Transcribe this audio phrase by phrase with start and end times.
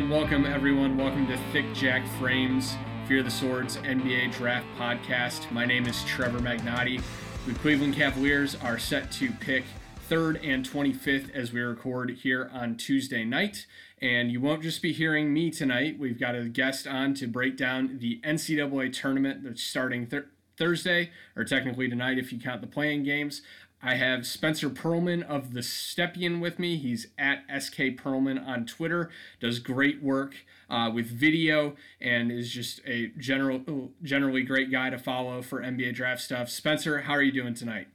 [0.00, 0.96] And welcome, everyone.
[0.96, 2.74] Welcome to Thick Jacked Frames,
[3.06, 5.52] Fear the Swords NBA Draft Podcast.
[5.52, 7.02] My name is Trevor Magnotti.
[7.46, 9.64] The Cleveland Cavaliers are set to pick
[10.08, 13.66] third and 25th as we record here on Tuesday night.
[14.00, 15.98] And you won't just be hearing me tonight.
[15.98, 20.24] We've got a guest on to break down the NCAA tournament that's starting th-
[20.56, 23.42] Thursday, or technically tonight if you count the play-in games.
[23.82, 26.76] I have Spencer Perlman of the Stepien with me.
[26.76, 29.10] He's at SK Perlman on Twitter.
[29.40, 30.34] Does great work
[30.68, 35.94] uh, with video and is just a general, generally great guy to follow for NBA
[35.94, 36.50] draft stuff.
[36.50, 37.88] Spencer, how are you doing tonight?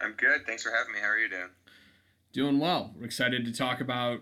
[0.00, 0.44] I'm good.
[0.46, 0.98] Thanks for having me.
[1.00, 1.50] How are you doing?
[2.32, 2.94] Doing well.
[2.98, 4.20] We're excited to talk about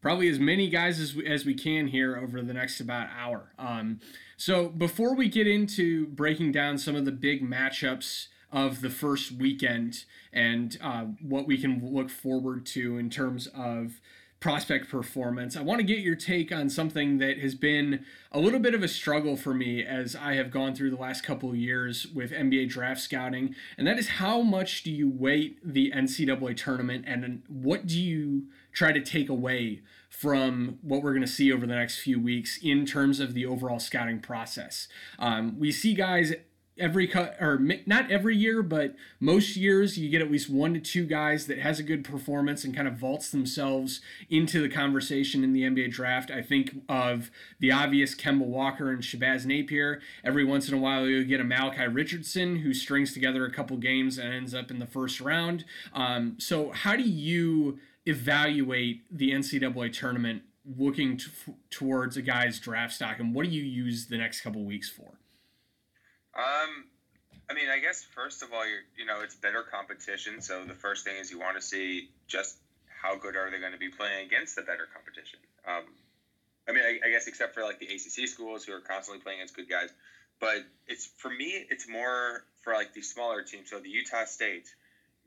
[0.00, 3.52] probably as many guys as we, as we can here over the next about hour.
[3.58, 4.00] Um,
[4.36, 9.32] so before we get into breaking down some of the big matchups of the first
[9.32, 14.00] weekend and uh, what we can look forward to in terms of
[14.38, 15.56] prospect performance.
[15.56, 18.82] I want to get your take on something that has been a little bit of
[18.82, 22.30] a struggle for me as I have gone through the last couple of years with
[22.30, 27.42] NBA draft scouting, and that is how much do you weight the NCAA tournament and
[27.48, 31.74] what do you try to take away from what we're going to see over the
[31.74, 34.86] next few weeks in terms of the overall scouting process.
[35.18, 36.34] Um, we see guys
[36.76, 40.80] every cut or not every year but most years you get at least one to
[40.80, 45.44] two guys that has a good performance and kind of vaults themselves into the conversation
[45.44, 46.30] in the NBA draft.
[46.30, 47.30] I think of
[47.60, 50.00] the obvious Kemba Walker and Shabazz Napier.
[50.24, 53.76] Every once in a while you get a Malachi Richardson who strings together a couple
[53.76, 55.64] games and ends up in the first round.
[55.92, 60.42] Um, so how do you evaluate the NCAA tournament
[60.76, 61.20] looking
[61.70, 65.18] towards a guy's draft stock and what do you use the next couple weeks for
[66.36, 66.84] um,
[67.48, 70.40] I mean, I guess first of all, you're you know it's better competition.
[70.40, 72.56] So the first thing is you want to see just
[73.02, 75.38] how good are they going to be playing against the better competition.
[75.68, 75.84] Um,
[76.68, 79.40] I mean, I, I, guess except for like the ACC schools who are constantly playing
[79.40, 79.90] against good guys,
[80.40, 83.68] but it's for me, it's more for like the smaller teams.
[83.68, 84.68] So the Utah State,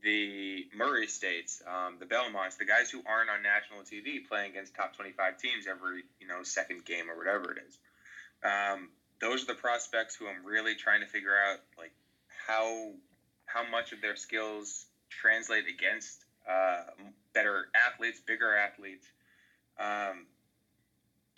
[0.02, 4.76] the Murray States, um, the Belmonts, the guys who aren't on national TV playing against
[4.76, 7.78] top twenty-five teams every you know second game or whatever it is.
[8.44, 8.90] Um,
[9.20, 11.92] those are the prospects who I'm really trying to figure out like
[12.48, 12.92] how
[13.46, 16.84] how much of their skills translate against uh,
[17.34, 19.06] better athletes, bigger athletes.
[19.80, 20.26] Um,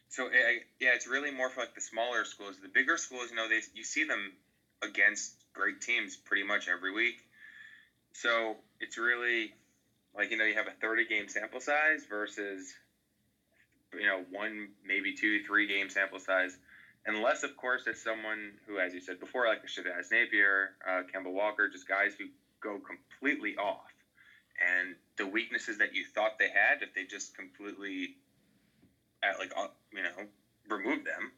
[0.10, 2.56] so it, yeah, it's really more for like the smaller schools.
[2.62, 4.34] The bigger schools, you know, they you see them
[4.82, 7.18] against great teams pretty much every week.
[8.14, 9.54] So it's really
[10.16, 12.74] like you know you have a 30 game sample size versus
[13.94, 16.58] you know one maybe two three game sample size
[17.10, 21.02] unless of course it's someone who, as you said before, like a Shabazz Napier, uh,
[21.26, 22.26] Walker, just guys who
[22.62, 23.92] go completely off,
[24.60, 28.12] and the weaknesses that you thought they had, if they just completely,
[29.24, 30.28] at like uh, you know,
[30.68, 31.32] remove them,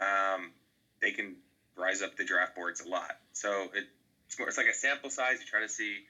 [0.00, 0.52] um,
[1.00, 1.36] they can
[1.76, 3.16] rise up the draft boards a lot.
[3.32, 3.84] So it,
[4.26, 5.38] it's more, it's like a sample size.
[5.40, 6.00] You try to see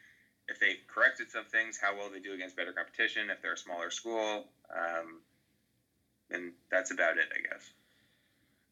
[0.48, 3.58] if they corrected some things, how well they do against better competition, if they're a
[3.58, 4.44] smaller school,
[4.74, 5.20] um,
[6.30, 7.62] and that's about it, I guess.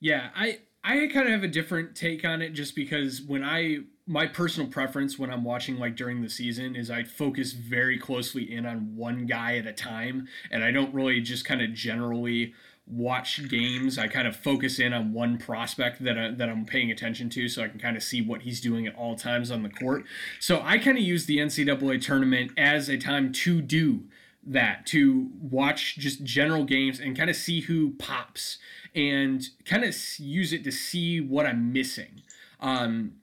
[0.01, 3.79] Yeah, I I kind of have a different take on it just because when I
[4.07, 8.51] my personal preference when I'm watching like during the season is I focus very closely
[8.51, 12.55] in on one guy at a time and I don't really just kind of generally
[12.91, 13.99] watch games.
[13.99, 17.49] I kind of focus in on one prospect that I, that I'm paying attention to,
[17.49, 20.05] so I can kind of see what he's doing at all times on the court.
[20.41, 24.05] So I kind of use the NCAA tournament as a time to do
[24.47, 28.59] that, to watch just general games and kind of see who pops
[28.95, 32.23] and kind of use it to see what I'm missing.
[32.61, 33.15] Um,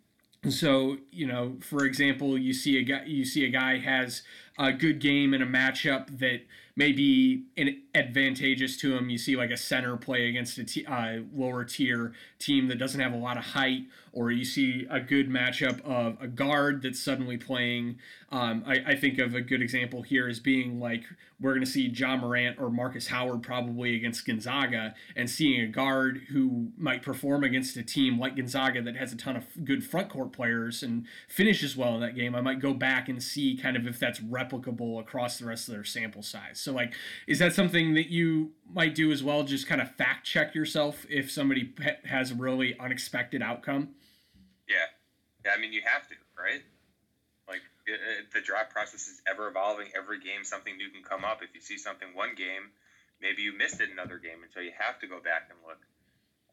[0.48, 4.22] So you know, for example, you see a guy you see a guy has
[4.60, 6.42] a good game in a matchup that
[6.76, 7.46] may be
[7.96, 9.10] advantageous to him.
[9.10, 12.14] You see like a center play against a t- uh, lower tier
[12.46, 13.84] team that doesn't have a lot of height,
[14.14, 17.98] or you see a good matchup of a guard that's suddenly playing.
[18.32, 21.04] Um, I, I, think of a good example here as being like
[21.40, 25.68] we're going to see Ja Morant or Marcus Howard probably against Gonzaga, and seeing a
[25.68, 29.84] guard who might perform against a team like Gonzaga that has a ton of good
[29.84, 32.36] front court players and finishes well in that game.
[32.36, 35.74] I might go back and see kind of if that's replicable across the rest of
[35.74, 36.60] their sample size.
[36.60, 36.94] So like,
[37.28, 39.44] is that something that you might do as well?
[39.44, 41.74] Just kind of fact check yourself if somebody
[42.06, 43.96] has a really unexpected outcome.
[44.68, 44.78] Yeah,
[45.46, 45.52] yeah.
[45.56, 46.62] I mean, you have to, right?
[47.48, 47.62] Like
[48.34, 49.88] the draft process is ever evolving.
[49.96, 51.42] Every game, something new can come up.
[51.44, 52.72] If you see something one game,
[53.22, 55.80] maybe you missed it another game, and so you have to go back and look.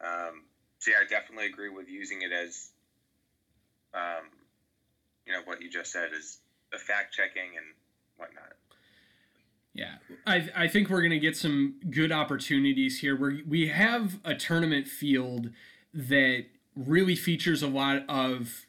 [0.00, 0.43] Um,
[0.79, 2.70] so yeah, I definitely agree with using it as,
[3.94, 4.26] um,
[5.26, 6.38] you know, what you just said is
[6.73, 7.67] the fact checking and
[8.17, 8.53] whatnot.
[9.74, 9.94] Yeah,
[10.26, 13.16] I, I think we're going to get some good opportunities here.
[13.16, 15.50] We we have a tournament field
[15.94, 16.44] that
[16.76, 18.66] really features a lot of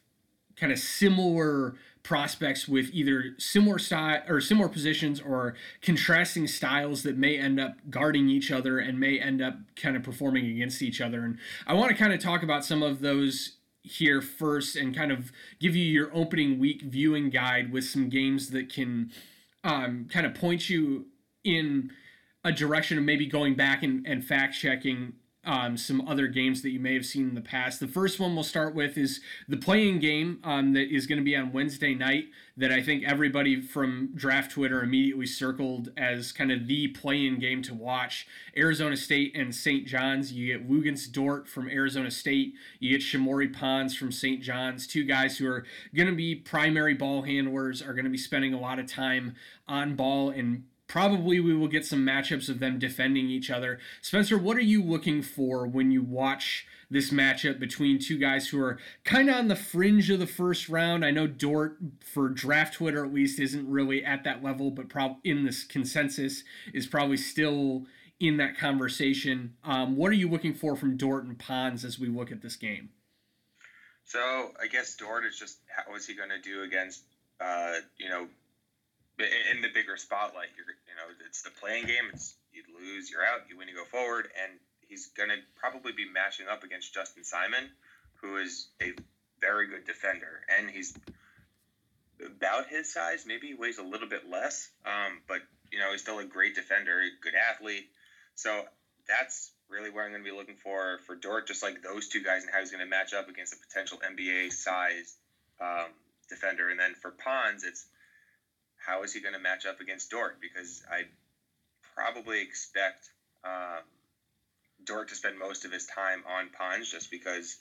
[0.56, 7.16] kind of similar prospects with either similar style or similar positions or contrasting styles that
[7.16, 11.00] may end up guarding each other and may end up kind of performing against each
[11.00, 11.24] other.
[11.24, 15.10] And I want to kind of talk about some of those here first and kind
[15.10, 19.10] of give you your opening week viewing guide with some games that can
[19.64, 21.06] um, kind of point you
[21.42, 21.90] in
[22.44, 25.14] a direction of maybe going back and, and fact checking
[25.46, 27.80] um, some other games that you may have seen in the past.
[27.80, 31.24] The first one we'll start with is the play-in game um, that is going to
[31.24, 32.26] be on Wednesday night.
[32.56, 37.62] That I think everybody from Draft Twitter immediately circled as kind of the play-in game
[37.62, 38.28] to watch.
[38.56, 39.86] Arizona State and St.
[39.86, 40.32] John's.
[40.32, 42.54] You get Luguentz Dort from Arizona State.
[42.78, 44.40] You get Shamorie Ponds from St.
[44.40, 44.86] John's.
[44.86, 45.64] Two guys who are
[45.94, 49.34] going to be primary ball handlers, are going to be spending a lot of time
[49.66, 50.64] on ball and
[50.94, 53.80] probably we will get some matchups of them defending each other.
[54.00, 58.62] Spencer, what are you looking for when you watch this matchup between two guys who
[58.62, 61.04] are kind of on the fringe of the first round?
[61.04, 65.16] I know Dort, for draft Twitter at least, isn't really at that level, but prob-
[65.24, 67.86] in this consensus is probably still
[68.20, 69.56] in that conversation.
[69.64, 72.54] Um, what are you looking for from Dort and Ponds as we look at this
[72.54, 72.90] game?
[74.04, 77.02] So I guess Dort is just how is he going to do against
[77.40, 78.28] uh, you know
[79.18, 80.48] in the bigger spotlight.
[80.56, 82.10] You're, you know, it's the play-in game.
[82.12, 83.46] It's you lose, you're out.
[83.48, 84.28] You win, you go forward.
[84.42, 84.58] And
[84.88, 87.70] he's going to probably be matching up against Justin Simon,
[88.20, 88.92] who is a
[89.40, 90.94] very good defender, and he's
[92.24, 93.24] about his size.
[93.26, 95.38] Maybe he weighs a little bit less, um, but
[95.70, 97.88] you know, he's still a great defender, good athlete.
[98.36, 98.62] So
[99.08, 102.22] that's really where I'm going to be looking for for Dort, just like those two
[102.22, 105.16] guys, and how he's going to match up against a potential NBA size
[105.60, 105.88] um,
[106.28, 106.70] defender.
[106.70, 107.84] And then for Ponds, it's
[108.86, 110.40] how is he going to match up against Dort?
[110.40, 111.04] Because I
[111.94, 113.08] probably expect
[113.44, 113.82] um,
[114.84, 117.56] Dort to spend most of his time on Ponds just because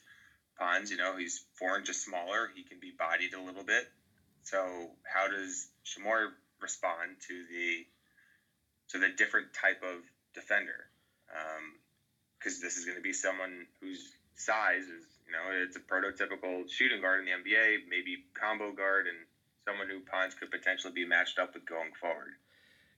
[0.57, 2.49] Ponds, you know, he's four inches smaller.
[2.53, 3.87] He can be bodied a little bit.
[4.43, 6.29] So how does Shamorie
[6.59, 7.85] respond to the
[8.89, 10.03] to the different type of
[10.35, 10.87] defender?
[11.27, 14.03] Because um, this is going to be someone whose
[14.35, 19.07] size is, you know, it's a prototypical shooting guard in the NBA, maybe combo guard,
[19.07, 19.17] and
[19.65, 22.33] someone who Ponds could potentially be matched up with going forward.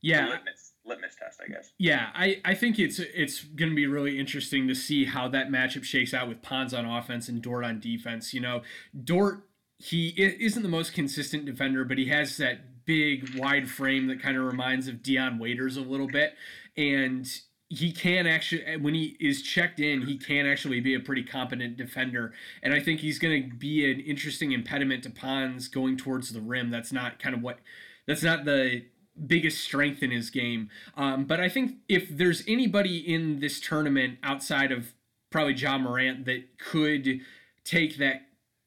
[0.01, 1.71] Yeah, litmus, litmus test, I guess.
[1.79, 5.49] Yeah, I, I think it's it's going to be really interesting to see how that
[5.49, 8.33] matchup shakes out with Ponds on offense and Dort on defense.
[8.33, 8.61] You know,
[9.03, 9.47] Dort
[9.79, 14.37] he isn't the most consistent defender, but he has that big wide frame that kind
[14.37, 16.35] of reminds of Dion Waiters a little bit,
[16.77, 17.27] and
[17.69, 21.77] he can actually when he is checked in he can actually be a pretty competent
[21.77, 22.33] defender.
[22.61, 26.41] And i think he's going to be an interesting impediment to ponds going towards the
[26.41, 26.69] rim.
[26.69, 27.59] That's not kind of what
[28.07, 28.85] that's not the
[29.27, 30.69] biggest strength in his game.
[30.95, 34.93] Um, but i think if there's anybody in this tournament outside of
[35.31, 37.19] probably Ja Morant that could
[37.65, 38.21] take that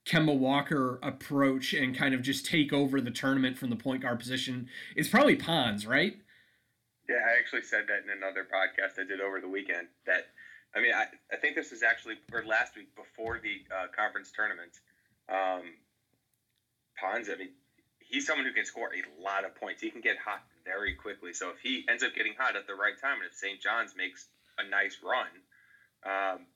[0.04, 4.18] Kemba Walker approach and kind of just take over the tournament from the point guard
[4.18, 6.16] position, it's probably Ponds, right?
[7.08, 9.88] Yeah, I actually said that in another podcast I did over the weekend.
[10.06, 10.24] That
[10.76, 14.30] I mean, I, I think this is actually or last week before the uh, conference
[14.30, 14.72] tournament.
[15.28, 15.72] Um,
[17.00, 17.50] Ponds, I mean,
[18.00, 19.80] he's someone who can score a lot of points.
[19.80, 21.32] He can get hot very quickly.
[21.32, 23.60] So if he ends up getting hot at the right time, and if St.
[23.60, 24.26] John's makes
[24.58, 25.28] a nice run,
[26.04, 26.46] um,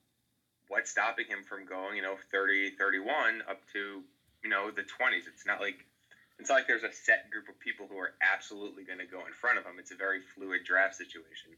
[0.67, 4.03] what's stopping him from going, you know, 30, 31 up to,
[4.43, 5.27] you know, the 20s?
[5.27, 5.85] It's not like
[6.43, 9.23] it's not like there's a set group of people who are absolutely going to go
[9.23, 9.79] in front of him.
[9.79, 11.55] It's a very fluid draft situation.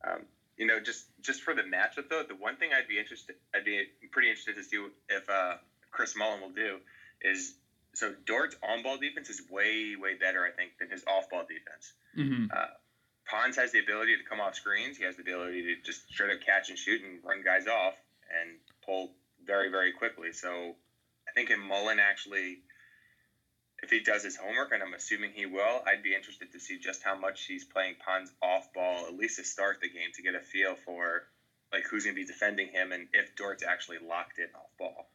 [0.00, 0.24] Um,
[0.56, 3.66] you know, just just for the matchup though, the one thing I'd be interested, I'd
[3.66, 6.78] be pretty interested to see if uh, Chris Mullin will do
[7.20, 7.52] is
[7.92, 11.44] so Dort's on ball defense is way, way better, I think, than his off ball
[11.44, 11.92] defense.
[12.16, 12.46] Mm-hmm.
[12.48, 12.72] Uh,
[13.28, 14.96] Ponds has the ability to come off screens.
[14.96, 17.92] He has the ability to just straight up catch and shoot and run guys off
[18.40, 19.12] and pull
[19.44, 20.32] very, very quickly.
[20.32, 20.74] So
[21.28, 22.64] I think in Mullin actually,
[23.84, 26.78] if he does his homework, and I'm assuming he will, I'd be interested to see
[26.78, 30.22] just how much he's playing Ponds off ball, at least to start the game, to
[30.22, 31.24] get a feel for
[31.70, 35.10] like who's going to be defending him and if Dort's actually locked in off ball.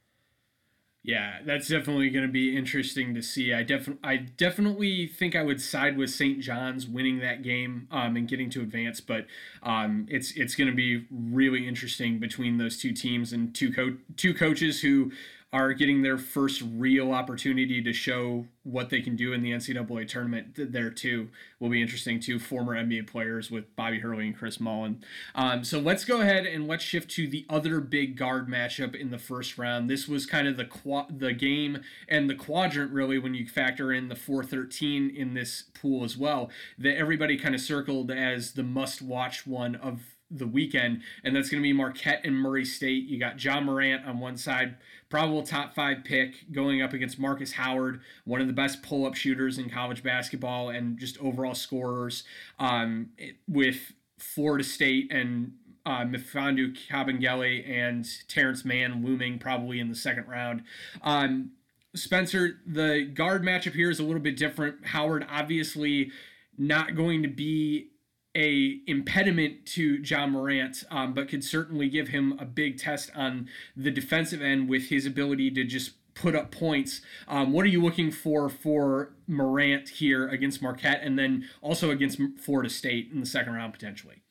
[1.02, 3.54] Yeah, that's definitely going to be interesting to see.
[3.54, 6.42] I definitely, I definitely think I would side with St.
[6.42, 9.26] John's winning that game um, and getting to advance, but
[9.64, 13.98] um, it's it's going to be really interesting between those two teams and two co-
[14.18, 15.12] two coaches who
[15.52, 20.08] are getting their first real opportunity to show what they can do in the NCAA
[20.08, 22.40] tournament there too will be interesting too.
[22.40, 25.04] Former NBA players with Bobby Hurley and Chris Mullin.
[25.34, 29.12] Um, so let's go ahead and let's shift to the other big guard matchup in
[29.12, 29.90] the first round.
[29.90, 33.92] This was kind of the qu- the game and the quadrant really when you factor
[33.94, 38.64] in the 413 in this pool as well that everybody kind of circled as the
[38.64, 43.06] must watch one of the weekend, and that's going to be Marquette and Murray State.
[43.06, 44.76] You got Ja Morant on one side,
[45.10, 49.14] probable top five pick, going up against Marcus Howard, one of the best pull up
[49.14, 52.24] shooters in college basketball and just overall scorers,
[52.58, 53.10] um,
[53.48, 55.54] with Florida State and
[55.86, 60.64] uh, Kabengele and Terrence Mann looming probably in the second round.
[61.04, 61.52] Um,
[61.96, 64.88] Spencer, the guard matchup here is a little bit different.
[64.88, 66.12] Howard obviously
[66.58, 67.92] not going to be
[68.36, 73.48] a impediment to Ja Morant, um, but could certainly give him a big test on
[73.76, 77.02] the defensive end with his ability to just put up points.
[77.28, 82.20] Um, what are you looking for for Morant here against Marquette, and then also against
[82.38, 84.22] Florida State in the second round potentially?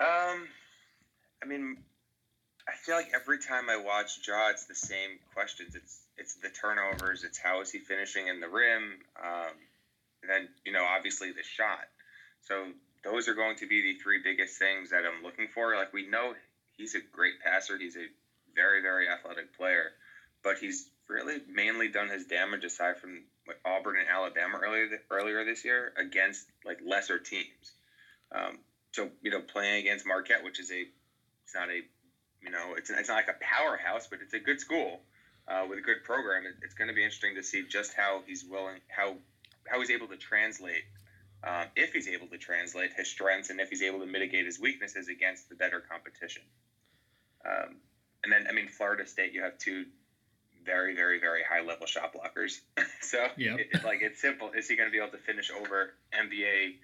[0.00, 0.48] Um,
[1.42, 1.76] I mean,
[2.68, 5.74] I feel like every time I watch Ja, it's the same questions.
[5.74, 7.24] It's it's the turnovers.
[7.24, 9.00] It's how is he finishing in the rim.
[9.22, 9.54] Um,
[10.22, 11.88] and then you know, obviously the shot.
[12.42, 12.66] So
[13.04, 15.74] those are going to be the three biggest things that I'm looking for.
[15.76, 16.34] Like we know
[16.76, 17.76] he's a great passer.
[17.78, 18.06] He's a
[18.54, 19.92] very very athletic player,
[20.42, 25.44] but he's really mainly done his damage aside from like Auburn and Alabama earlier earlier
[25.44, 27.72] this year against like lesser teams.
[28.34, 28.58] Um,
[28.92, 30.84] so you know, playing against Marquette, which is a
[31.44, 31.80] it's not a
[32.42, 35.00] you know it's it's not like a powerhouse, but it's a good school
[35.48, 36.44] uh, with a good program.
[36.46, 39.16] It, it's going to be interesting to see just how he's willing how
[39.68, 40.84] how he's able to translate
[41.44, 44.60] um, if he's able to translate his strengths and if he's able to mitigate his
[44.60, 46.42] weaknesses against the better competition.
[47.44, 47.76] Um,
[48.22, 49.86] and then, I mean, Florida State, you have two
[50.64, 52.60] very, very, very high level shot blockers.
[53.00, 53.58] so, yep.
[53.58, 54.50] it, it, like, it's simple.
[54.56, 56.76] Is he going to be able to finish over NBA?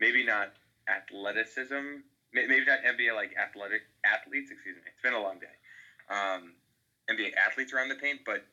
[0.00, 0.52] Maybe not
[0.88, 2.02] athleticism,
[2.32, 4.50] maybe not NBA like athletic athletes.
[4.50, 4.82] Excuse me.
[4.86, 5.46] It's been a long day.
[6.10, 6.52] Um,
[7.10, 8.44] NBA athletes around the paint, but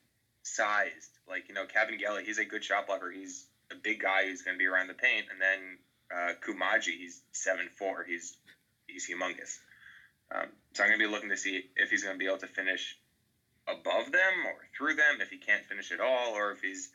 [0.42, 1.10] sized.
[1.28, 3.10] Like you know, Kabengele, he's a good shot blocker.
[3.10, 5.78] He's a big guy who's going to be around the paint, and then
[6.12, 8.04] uh, Koumadje, he's seven four.
[8.04, 8.36] He's
[8.86, 9.58] he's humongous.
[10.32, 12.38] Um, so I'm going to be looking to see if he's going to be able
[12.38, 12.96] to finish
[13.70, 15.20] above them or through them.
[15.20, 16.90] If he can't finish at all, or if he's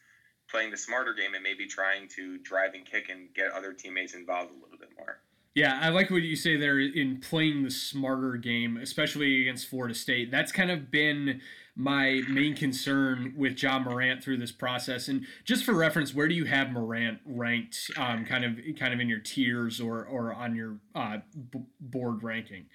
[0.50, 4.14] playing the smarter game and maybe trying to drive and kick and get other teammates
[4.14, 5.20] involved a little bit more.
[5.56, 9.96] Yeah, I like what you say there in playing the smarter game, especially against Florida
[9.96, 10.30] State.
[10.30, 11.40] That's kind of been
[11.78, 15.08] my main concern with Ja Morant through this process.
[15.08, 19.00] And just for reference, where do you have Morant ranked, um, kind of kind of
[19.00, 21.20] in your tiers or or on your uh,
[21.52, 22.66] b- board ranking?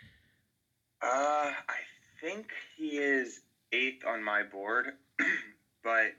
[1.03, 1.81] Uh, I
[2.23, 2.47] think
[2.79, 3.43] he is
[3.73, 4.93] eighth on my board,
[5.85, 6.13] but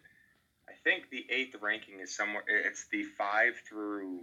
[0.70, 2.44] I think the eighth ranking is somewhere.
[2.48, 4.22] It's the five through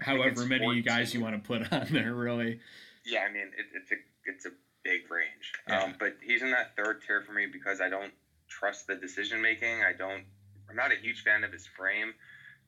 [0.00, 0.82] however many 14.
[0.82, 2.60] guys you want to put on there, really.
[3.04, 4.50] Yeah, I mean it, it's a it's a
[4.82, 5.84] big range, yeah.
[5.84, 8.12] um, but he's in that third tier for me because I don't
[8.48, 9.82] trust the decision making.
[9.82, 10.24] I don't.
[10.68, 12.14] I'm not a huge fan of his frame.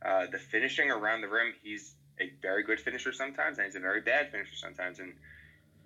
[0.04, 3.80] Uh, the finishing around the rim, he's a very good finisher sometimes, and he's a
[3.80, 4.98] very bad finisher sometimes.
[4.98, 5.14] And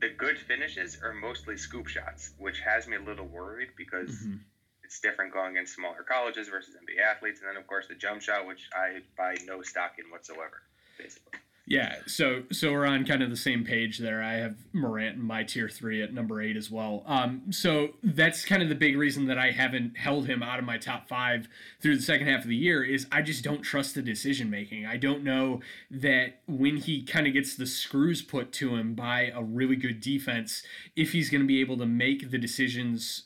[0.00, 4.37] the good finishes are mostly scoop shots, which has me a little worried because mm-hmm.
[4.83, 7.40] it's different going against smaller colleges versus NBA athletes.
[7.40, 10.62] And then, of course, the jump shot, which I buy no stock in whatsoever
[11.00, 11.38] basically.
[11.67, 14.23] Yeah, so so we're on kind of the same page there.
[14.23, 17.05] I have Morant in my tier three at number eight as well.
[17.07, 20.64] Um, so that's kind of the big reason that I haven't held him out of
[20.64, 21.47] my top five
[21.81, 24.85] through the second half of the year is I just don't trust the decision making.
[24.85, 25.61] I don't know
[25.93, 30.00] that when he kind of gets the screws put to him by a really good
[30.00, 30.64] defense,
[30.97, 33.25] if he's going to be able to make the decisions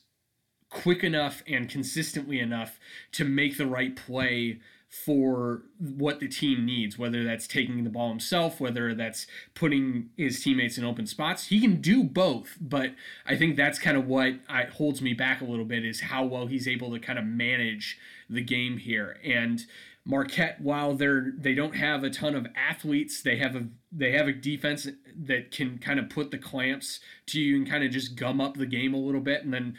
[0.69, 2.79] quick enough and consistently enough
[3.13, 4.59] to make the right play
[4.95, 10.41] for what the team needs, whether that's taking the ball himself, whether that's putting his
[10.41, 11.49] teammates in open spots.
[11.49, 12.95] He can do both, but
[13.27, 16.25] I think that's kind of what I, holds me back a little bit is how
[16.25, 17.99] well he's able to kind of manage
[18.31, 19.19] the game here.
[19.25, 19.67] And
[20.07, 24.29] Marquette, while they're they don't have a ton of athletes, they have a they have
[24.29, 24.87] a defense
[25.25, 28.57] that can kind of put the clamps to you and kind of just gum up
[28.57, 29.77] the game a little bit, and then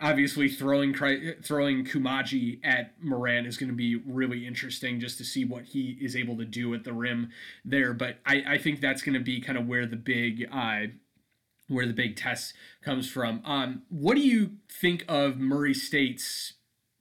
[0.00, 5.44] obviously throwing throwing Koumadje at Morant is going to be really interesting just to see
[5.44, 7.30] what he is able to do at the rim
[7.64, 7.92] there.
[7.92, 10.86] But I, I think that's going to be kind of where the big uh,
[11.68, 13.40] where the big test comes from.
[13.44, 16.54] Um, what do you think of Murray State's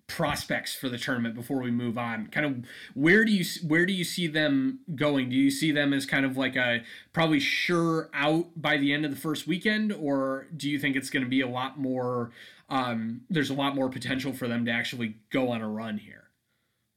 [0.07, 3.93] prospects for the tournament before we move on kind of where do you where do
[3.93, 6.83] you see them going do you see them as kind of like a
[7.13, 11.09] probably sure out by the end of the first weekend or do you think it's
[11.09, 12.31] going to be a lot more
[12.69, 16.23] um, there's a lot more potential for them to actually go on a run here.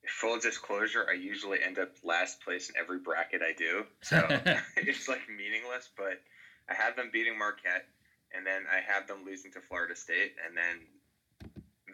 [0.09, 4.25] Full disclosure, I usually end up last place in every bracket I do, so
[4.77, 5.89] it's like meaningless.
[5.97, 6.23] But
[6.69, 7.87] I have them beating Marquette,
[8.35, 10.87] and then I have them losing to Florida State, and then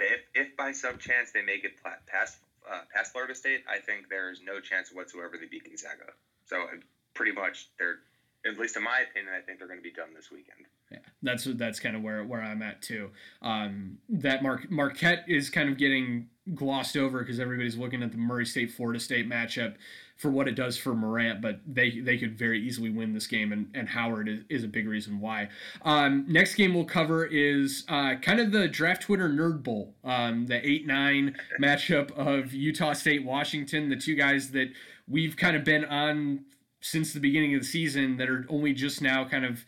[0.01, 1.73] if, if by some chance they make it
[2.07, 2.39] past
[2.71, 6.13] uh, past Florida State, I think there's no chance whatsoever they beat Gonzaga.
[6.47, 6.67] So
[7.15, 7.99] pretty much they're,
[8.45, 10.67] at least in my opinion, I think they're going to be done this weekend.
[10.91, 13.11] Yeah, that's that's kind of where where I'm at too.
[13.41, 18.19] Um, that Mar- Marquette is kind of getting glossed over because everybody's looking at the
[18.19, 19.75] Murray State Florida State matchup
[20.17, 23.53] for what it does for Morant, but they they could very easily win this game,
[23.53, 25.49] and, and Howard is, is a big reason why.
[25.83, 30.47] Um, next game we'll cover is uh, kind of the Draft Twitter Nerd Bowl, um,
[30.47, 34.71] the eight nine matchup of Utah State Washington, the two guys that
[35.09, 36.45] we've kind of been on
[36.83, 39.65] since the beginning of the season that are only just now kind of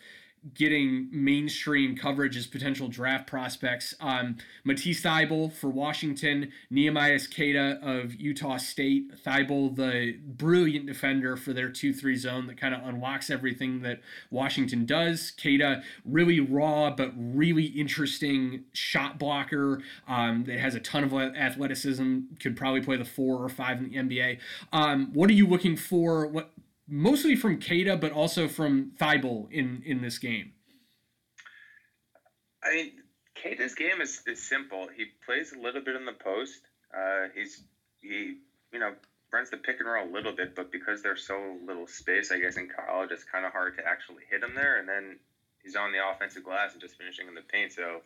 [0.52, 3.94] getting mainstream coverage as potential draft prospects.
[4.00, 9.25] Um, Matisse Thybulle for Washington, Neemias Queta of Utah State.
[9.25, 14.00] Thybulle, the brilliant defender for their 2 3 zone that kind of unlocks everything that
[14.30, 15.30] Washington does.
[15.30, 22.18] Queta, really raw but really interesting shot blocker um, that has a ton of athleticism,
[22.38, 24.38] could probably play the four or five in the NBA.
[24.73, 26.27] Um, what are you looking for?
[26.27, 26.50] What
[26.88, 30.53] mostly from Queta, but also from Thybulle in in this game.
[32.62, 32.92] I mean,
[33.40, 34.88] Queta's game is, is simple.
[34.97, 36.61] He plays a little bit in the post.
[36.97, 37.64] Uh, he's
[38.01, 38.38] he
[38.73, 38.92] you know
[39.33, 42.38] runs the pick and roll a little bit, but because there's so little space, I
[42.38, 44.79] guess in college, it's kind of hard to actually hit him there.
[44.79, 45.18] And then
[45.61, 47.73] he's on the offensive glass and just finishing in the paint.
[47.73, 48.03] So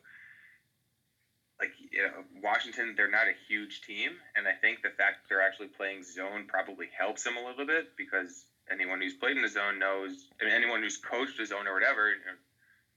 [1.61, 5.29] like you know, Washington, they're not a huge team, and I think the fact that
[5.29, 9.43] they're actually playing zone probably helps them a little bit because anyone who's played in
[9.43, 10.27] the zone knows.
[10.41, 12.39] I mean, anyone who's coached a zone or whatever, you know,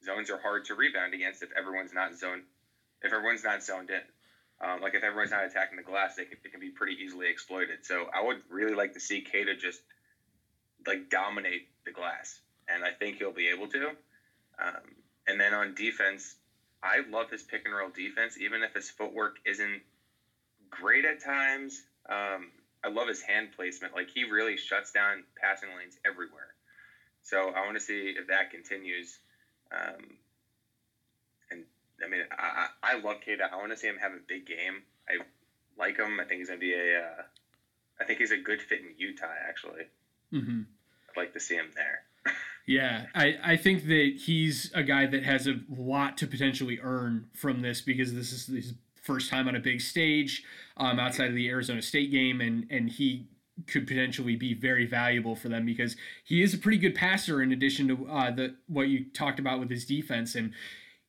[0.04, 2.44] zones are hard to rebound against if everyone's not zoned.
[3.04, 4.02] If everyone's not zoned in,
[4.62, 7.30] um, like if everyone's not attacking the glass, they can, it can be pretty easily
[7.30, 7.80] exploited.
[7.84, 9.82] So I would really like to see Queta just
[10.86, 13.88] like dominate the glass, and I think he'll be able to.
[14.60, 14.96] Um,
[15.28, 16.36] and then on defense,
[16.84, 19.82] I love his pick and roll defense, even if his footwork isn't
[20.70, 21.82] great at times.
[22.08, 22.50] Um,
[22.84, 23.94] I love his hand placement.
[23.94, 26.56] Like he really shuts down passing lanes everywhere.
[27.24, 29.20] So I want to see if that continues.
[29.72, 30.18] Um,
[31.52, 31.64] and
[32.04, 33.50] I mean, I, I love Queta.
[33.52, 34.84] I want to see him have a big game.
[35.08, 35.24] I
[35.78, 36.20] like him.
[36.20, 37.00] I think he's gonna be a.
[37.00, 37.22] Uh,
[38.00, 39.28] I think he's a good fit in Utah.
[39.48, 39.84] Actually,
[40.34, 40.62] mm-hmm.
[41.10, 42.04] I'd like to see him there.
[42.68, 47.28] Yeah, I, I think that he's a guy that has a lot to potentially earn
[47.34, 50.44] from this because this is his first time on a big stage
[50.78, 53.28] um, outside of the Arizona State game, and and he
[53.68, 57.52] could potentially be very valuable for them because he is a pretty good passer in
[57.52, 60.36] addition to uh, the what you talked about with his defense.
[60.36, 60.54] And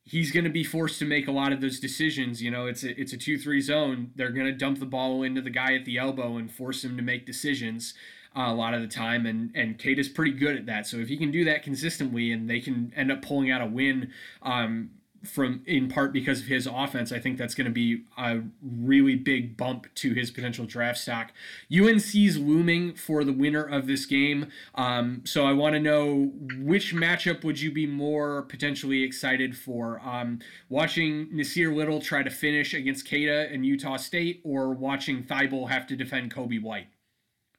[0.03, 2.83] he's going to be forced to make a lot of those decisions you know it's
[2.83, 4.11] a it's a 2-3 zone.
[4.15, 6.97] They're going to dump the ball into the guy at the elbow and force him
[6.97, 7.93] to make decisions
[8.35, 9.25] uh, a lot of the time.
[9.25, 10.87] And and Kate is pretty good at that.
[10.87, 13.65] So if he can do that consistently and they can end up pulling out a
[13.65, 14.91] win um,
[15.23, 17.11] from in part because of his offense.
[17.11, 21.31] I think that's going to be a really big bump to his potential draft stock.
[21.71, 24.47] UNC's looming for the winner of this game.
[24.75, 30.01] Um, so I want to know which matchup would you be more potentially excited for?
[30.03, 35.69] Um, watching Nassir Little try to finish against Queta and Utah State, or watching Thybulle
[35.69, 36.87] have to defend Coby White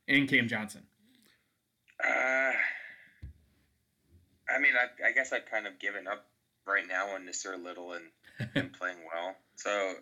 [0.07, 0.83] and Cam Johnson?
[2.03, 2.53] Uh,
[4.48, 6.27] I mean, I, I guess I've kind of given up
[6.66, 8.05] right now on Nassir Little and,
[8.55, 9.37] and playing well.
[9.57, 9.94] So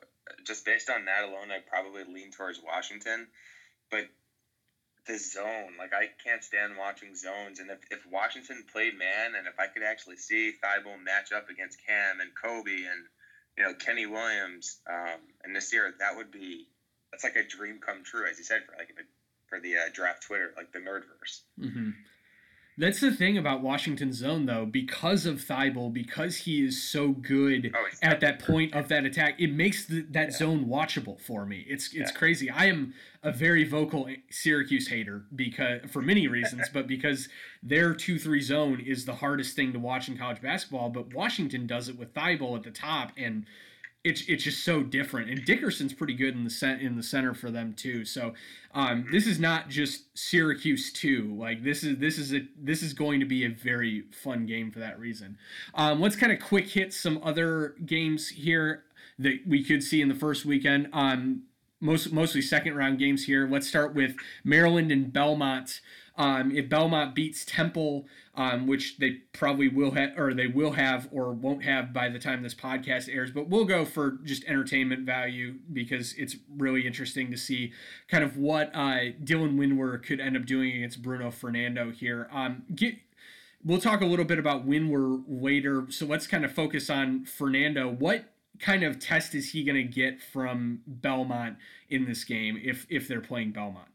[0.46, 3.28] just based on that alone, I probably lean towards Washington.
[3.90, 4.06] But
[5.06, 7.60] the zone, like I can't stand watching zones.
[7.60, 11.48] And if, if Washington played man, and if I could actually see Thybulle match up
[11.50, 13.04] against Cam and Coby and
[13.56, 16.66] you know, Kenny Williams, um, and year that would be
[17.10, 18.88] that's like a dream come true, as you said, for like
[19.48, 21.42] for the uh, draft Twitter, like the nerdverse.
[21.60, 21.90] Mm-hmm.
[22.78, 27.70] That's the thing about Washington zone, though, because of Thybulle, because he is so good
[27.74, 30.36] Oh, at that point of that attack, it makes the, that Yeah.
[30.36, 31.66] zone watchable for me.
[31.68, 32.16] It's it's Yeah.
[32.18, 32.48] crazy.
[32.50, 37.28] I am a very vocal Syracuse hater because for many reasons, but because
[37.62, 40.88] their two three zone is the hardest thing to watch in college basketball.
[40.88, 43.44] But Washington does it with Thybulle at the top, and
[44.04, 45.30] it's it's just so different.
[45.30, 48.04] And Dickerson's pretty good in the cent- in the center for them too.
[48.04, 48.34] So
[48.74, 51.34] um, this is not just Syracuse two.
[51.38, 54.70] Like this is this is a this is going to be a very fun game
[54.70, 55.38] for that reason.
[55.74, 58.84] Um, let's kind of quick hit some other games here
[59.18, 60.88] that we could see in the first weekend.
[60.92, 61.44] Um,
[61.80, 63.48] most mostly second round games here.
[63.48, 65.80] Let's start with Maryland and Belmont.
[66.22, 68.06] Um, if Belmont beats Temple,
[68.36, 72.20] um, which they probably will have, or they will have, or won't have by the
[72.20, 77.32] time this podcast airs, but we'll go for just entertainment value because it's really interesting
[77.32, 77.72] to see
[78.06, 82.28] kind of what uh, Dylan Windler could end up doing against Bruno Fernando here.
[82.30, 82.94] Um, get,
[83.64, 87.88] we'll talk a little bit about Windler later, so let's kind of focus on Fernando.
[87.88, 88.26] What
[88.60, 91.56] kind of test is he going to get from Belmont
[91.90, 93.91] in this game if if they're playing Belmont?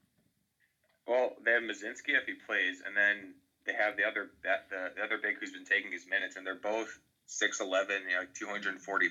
[1.07, 3.33] Well, they have Muszynski if he plays, and then
[3.65, 6.45] they have the other that the, the other big who's been taking his minutes, and
[6.45, 9.09] they're both six eleven, you know, like two hundred and forty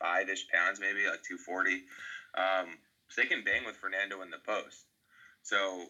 [0.00, 1.82] five ish pounds, maybe like two forty.
[2.36, 2.78] Um,
[3.08, 4.86] so they can bang with Fernando in the post.
[5.42, 5.84] So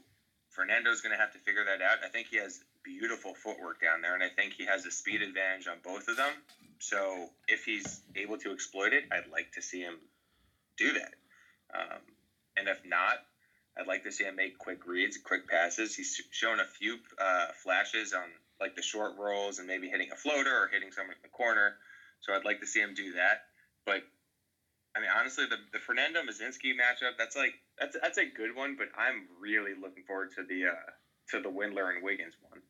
[0.50, 1.98] Fernando's going to have to figure that out.
[2.04, 5.22] I think he has beautiful footwork down there, and I think he has a speed
[5.22, 6.32] advantage on both of them.
[6.80, 9.98] So if he's able to exploit it, I'd like to see him
[10.76, 11.14] do that.
[11.72, 12.00] Um,
[12.56, 13.18] and if not,
[13.78, 15.96] I'd like to see him make quick reads, quick passes.
[15.96, 18.24] He's shown a few uh, flashes on
[18.60, 21.74] like the short rolls and maybe hitting a floater or hitting someone in the corner.
[22.20, 23.42] So I'd like to see him do that.
[23.84, 24.02] But
[24.96, 28.76] I mean, honestly, the, the Fernando Muszynski matchup that's like that's that's a good one.
[28.78, 30.90] But I'm really looking forward to the uh,
[31.30, 32.60] to the Windler and Wiggins one.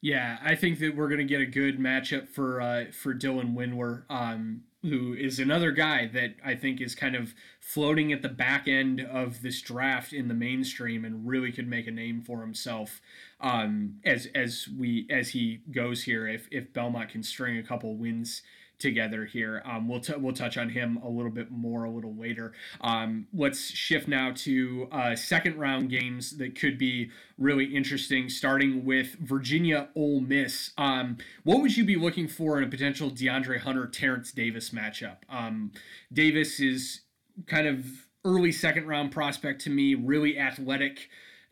[0.00, 4.02] Yeah, I think that we're gonna get a good matchup for uh, for Dylan Windler,
[4.10, 8.66] um, who is another guy that I think is kind of floating at the back
[8.66, 13.00] end of this draft in the mainstream and really could make a name for himself
[13.40, 16.26] um, as as we as he goes here.
[16.26, 18.42] If if Belmont can string a couple wins
[18.82, 19.62] together here.
[19.64, 22.52] Um, we'll t- we'll touch on him a little bit more a little later.
[22.82, 28.28] Um, let's shift now to uh, second round games that could be really interesting.
[28.28, 30.72] Starting with Virginia Ole Miss.
[30.76, 35.18] Um, what would you be looking for in a potential DeAndre Hunter Terrence Davis matchup?
[35.30, 35.72] Um,
[36.12, 37.02] Davis is
[37.46, 37.86] kind of
[38.24, 39.94] early second round prospect to me.
[39.94, 41.08] Really athletic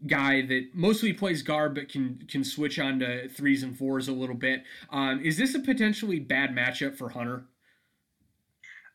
[0.07, 4.13] guy that mostly plays guard but can can switch on to threes and fours a
[4.13, 4.63] little bit.
[4.91, 7.45] Um, is this a potentially bad matchup for Hunter?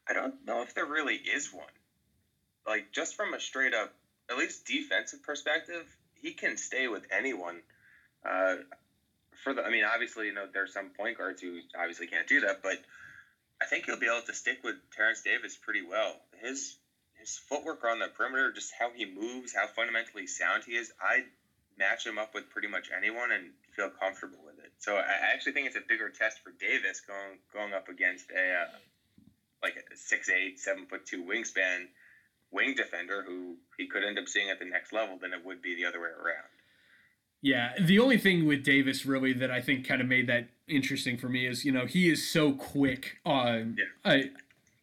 [0.08, 1.66] I don't know if there really is one.
[2.68, 3.94] Like just from a straight up,
[4.30, 7.62] at least defensive perspective, he can stay with anyone.
[8.28, 8.56] Uh,
[9.44, 12.42] for the, I mean, obviously, you know, there's some point guards who obviously can't do
[12.42, 12.78] that, but
[13.62, 16.16] I think he'll be able to stick with Terrence Davis pretty well.
[16.42, 16.78] His
[17.26, 21.24] his footwork on the perimeter, just how he moves, how fundamentally sound he is, I
[21.78, 24.72] match him up with pretty much anyone and feel comfortable with it.
[24.78, 28.30] So I I actually think it's a bigger test for Davis going going up against
[28.30, 28.78] a uh,
[29.64, 31.88] like a six eight, seven foot two wingspan
[32.52, 35.62] wing defender who he could end up seeing at the next level than it would
[35.62, 36.48] be the other way around.
[37.42, 41.18] Yeah, the only thing with Davis really that I think kind of made that interesting
[41.18, 43.18] for me is you know he is so quick.
[43.26, 43.86] Uh, Yeah.
[44.06, 44.18] uh,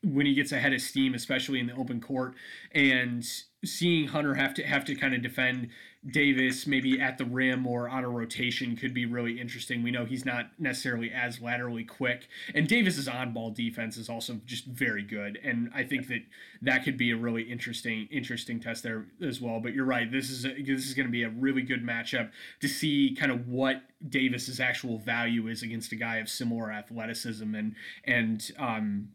[0.04, 2.34] when he gets ahead of steam, especially in the open court,
[2.72, 3.24] and
[3.64, 5.68] seeing Hunter have to have to kind of defend
[6.04, 9.84] Davis maybe at the rim or on a rotation could be really interesting.
[9.84, 14.64] We know he's not necessarily as laterally quick, and Davis's on-ball defense is also just
[14.64, 16.22] very good, and I think that
[16.62, 19.60] that could be a really interesting interesting test there as well.
[19.60, 22.30] But you're right, this is a, this is going to be a really good matchup
[22.60, 27.54] to see kind of what Davis's actual value is against a guy of similar athleticism
[27.54, 29.10] and and um,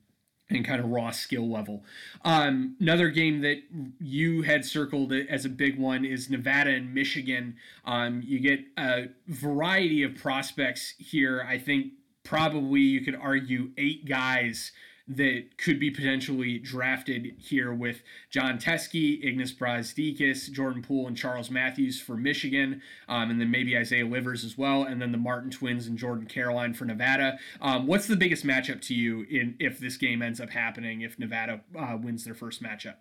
[0.49, 1.83] and kind of raw skill level.
[2.23, 3.63] Um, another game that
[3.99, 7.55] you had circled as a big one is Nevada and Michigan.
[7.85, 11.45] Um, you get a variety of prospects here.
[11.47, 14.71] I think probably you could argue eight guys
[15.09, 21.49] that could be potentially drafted here with Jon Teske, Ignas Brazdeikis, Jordan Poole, and Charles
[21.49, 25.49] Matthews for Michigan, um, and then maybe Isaiah Livers as well, and then the Martin
[25.49, 27.39] twins and Jordan Caroline for Nevada.
[27.61, 31.17] Um, what's the biggest matchup to you in if this game ends up happening if
[31.17, 32.95] Nevada uh, wins their first matchup?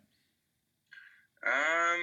[1.45, 1.99] Um, I,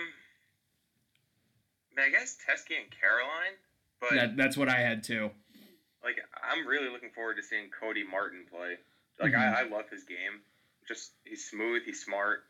[1.95, 3.55] mean, I guess Teske and Caroline,
[4.01, 5.31] but That, that's what I had too.
[6.03, 8.75] like I'm really looking forward to seeing Cody Martin play.
[9.23, 9.55] Like Mhm.
[9.55, 10.41] I, I love his game.
[10.87, 12.43] just he's smooth, he's smart.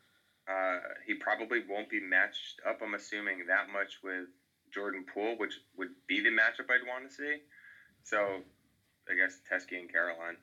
[0.48, 2.80] Uh, he probably won't be matched up.
[2.82, 4.26] I'm assuming that much with
[4.72, 7.36] Jordan Poole, which would be the matchup I'd want to see.
[8.02, 8.42] So,
[9.08, 10.36] I guess Teske and Caroline.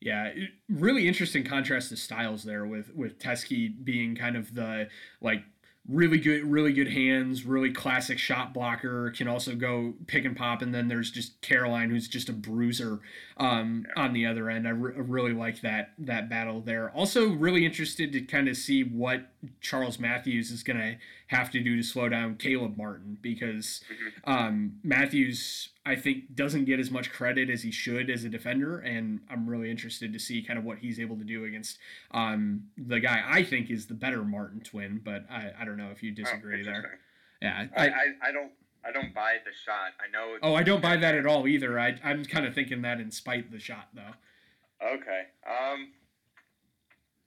[0.00, 0.32] Yeah,
[0.68, 4.88] really interesting contrast to styles there with with Teske being kind of the
[5.20, 5.44] like
[5.88, 9.10] really good, really good hands, really classic shot blocker.
[9.10, 13.00] Can also go pick and pop, and then there's just Caroline, who's just a bruiser
[13.38, 14.68] um, on the other end.
[14.68, 16.90] I, re- I really like that that battle there.
[16.90, 20.96] Also, really interested to kind of see what Charles Matthews is going to
[21.28, 24.30] have to do to slow down Caleb Martin because mm-hmm.
[24.30, 28.78] um, Matthews, I think, doesn't get as much credit as he should as a defender,
[28.78, 31.78] and I'm really interested to see kind of what he's able to do against
[32.12, 35.90] um, the guy I think is the better Martin twin, but I, I don't know
[35.92, 36.98] if you oh, disagree oh, there.
[37.42, 37.90] Yeah, I, I,
[38.28, 38.52] I don't
[38.84, 39.92] I don't buy the shot.
[40.00, 40.38] I know.
[40.42, 41.78] Oh, I don't buy that at all either.
[41.78, 44.14] I I'm kind of thinking that in spite of the shot though.
[44.82, 45.22] Okay.
[45.46, 45.92] Um.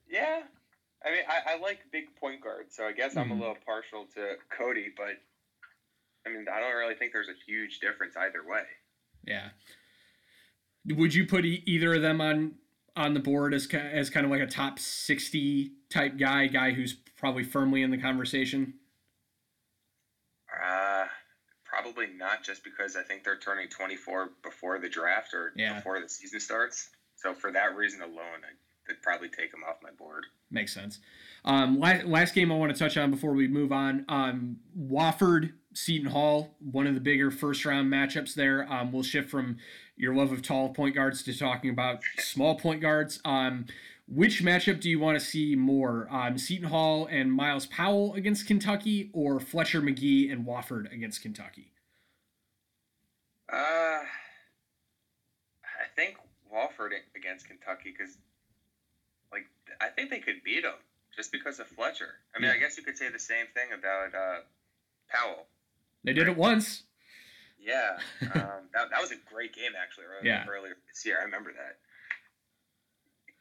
[0.09, 0.41] Yeah,
[1.05, 3.41] I mean, I, I like big point guards, so I guess I'm a mm-hmm.
[3.41, 5.17] little partial to Cody, but
[6.25, 8.63] I mean, I don't really think there's a huge difference either way.
[9.25, 9.49] Yeah.
[10.85, 12.55] Would you put e- either of them on
[12.95, 16.93] on the board as as kind of like a top sixty type guy, guy who's
[17.17, 18.75] probably firmly in the conversation?
[20.63, 21.05] Uh,
[21.63, 25.75] probably not, just because I think they're turning 24 before the draft or yeah.
[25.75, 26.89] before the season starts.
[27.15, 28.53] So for that reason alone, I
[28.89, 30.25] I'd probably take them off my board.
[30.51, 30.99] Makes sense.
[31.43, 34.05] Um, last, game I want to touch on before we move on.
[34.07, 38.71] Um, Wofford, Seton Hall, one of the bigger first round matchups there.
[38.71, 39.57] Um, we'll shift from
[39.95, 43.19] your love of tall point guards to talking about small point guards.
[43.25, 43.65] Um,
[44.07, 46.07] which matchup do you want to see more?
[46.11, 51.71] Um, Seton Hall and Myles Powell against Kentucky, or Fletcher Magee and Wofford against Kentucky?
[53.51, 54.03] Uh, I
[55.95, 56.17] think
[56.53, 58.17] Wofford against Kentucky because
[59.79, 60.79] I think they could beat him
[61.15, 62.15] just because of Fletcher.
[62.35, 62.55] I mean, yeah.
[62.55, 64.39] I guess you could say the same thing about uh,
[65.09, 65.45] Powell.
[66.03, 66.83] They did it once.
[67.59, 67.97] Yeah,
[68.33, 70.05] um, that, that was a great game actually.
[70.05, 70.45] Earlier, yeah.
[70.49, 71.77] earlier this year, I remember that.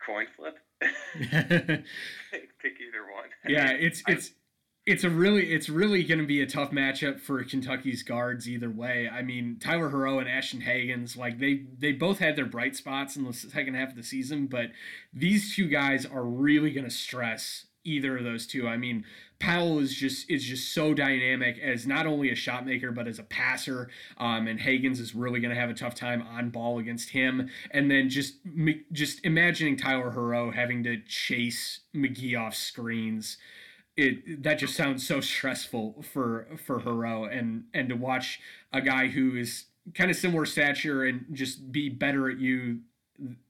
[0.05, 0.59] Coin flip.
[0.81, 3.31] Pick either one.
[3.47, 4.33] Yeah, it's it's
[4.87, 8.71] it's a really it's really going to be a tough matchup for Kentucky's guards either
[8.71, 9.09] way.
[9.09, 13.17] I mean, Tyler Herro and Ashton Hagans, like they they both had their bright spots
[13.17, 14.71] in the second half of the season, but
[15.13, 18.69] these two guys are really going to stress either of those two.
[18.69, 19.05] I mean,
[19.39, 23.19] Powell is just is just so dynamic as not only a shot maker but as
[23.19, 23.91] a passer.
[24.17, 27.51] Um, and Hagans is really going to have a tough time on ball against him.
[27.71, 28.37] And then just
[28.93, 33.37] just imagining Tyler Herro having to chase Magee off screens
[34.01, 38.41] it that just sounds so stressful for for Herro and and to watch
[38.73, 42.81] a guy who is kind of similar stature and just be better at you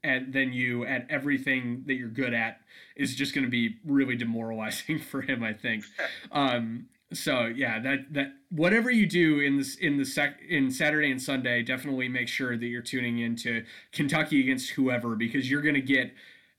[0.02, 2.60] at, than you at everything that you're good at
[2.96, 5.84] is just going to be really demoralizing for him I think.
[6.32, 11.10] Um, so yeah that that whatever you do in this in the sec in Saturday
[11.10, 15.74] and Sunday definitely make sure that you're tuning into Kentucky against whoever because you're going
[15.74, 16.12] to get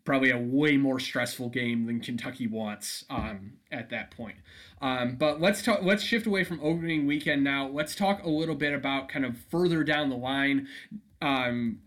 [0.04, 4.36] probably a way more stressful game than Kentucky wants um, at that point.
[4.82, 5.84] Um, but let's talk.
[5.84, 7.68] Let's shift away from opening weekend now.
[7.68, 10.68] Let's talk a little bit about kind of further down the line.
[11.22, 11.80] Um,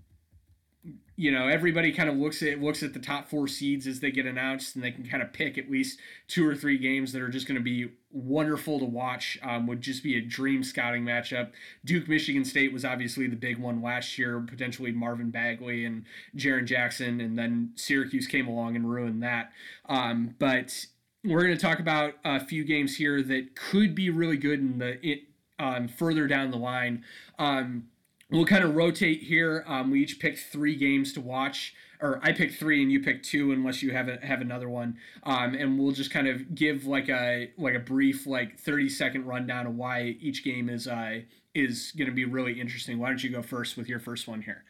[1.17, 4.11] you know everybody kind of looks at looks at the top four seeds as they
[4.11, 7.23] get announced and they can kind of pick at least two or three games that
[7.23, 11.05] are just going to be wonderful to watch um, would just be a dream scouting
[11.05, 11.51] matchup.
[11.85, 16.05] Duke michigan state was obviously the big one last year potentially marvin bagley and
[16.37, 19.53] Jaren jackson and then syracuse came along and ruined that.
[19.89, 20.87] Um, but
[21.25, 24.79] we're going to talk about a few games here that could be really good in
[24.79, 25.23] the
[25.59, 27.05] um, further down the line.
[27.39, 27.85] Um,
[28.35, 29.65] we'll kind of rotate here.
[29.67, 33.23] Um, we each pick three games to watch, or I pick three and you pick
[33.23, 34.99] two, unless you have a, have another one.
[35.23, 39.27] Um, and we'll just kind of give like a like a brief like thirty second
[39.27, 41.21] rundown of why each game is uh,
[41.55, 42.99] is going to be really interesting.
[42.99, 44.65] Why don't you go first with your first one here?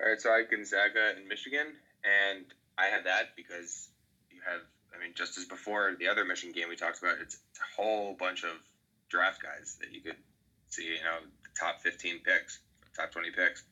[0.00, 1.66] All right, so I have Gonzaga in Michigan,
[2.04, 2.44] and
[2.78, 3.88] I had that because
[4.30, 4.60] you have,
[4.94, 7.80] I mean, just as before the other Michigan game we talked about, it's, it's a
[7.80, 8.52] whole bunch of
[9.08, 10.16] draft guys that you could
[10.68, 12.60] see, you know, the top 15 picks,
[12.98, 13.62] top 20 picks.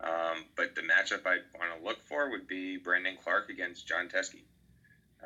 [0.00, 4.08] Um, but the matchup I'd want to look for would be Brandon Clarke against Jon
[4.08, 4.42] Teske.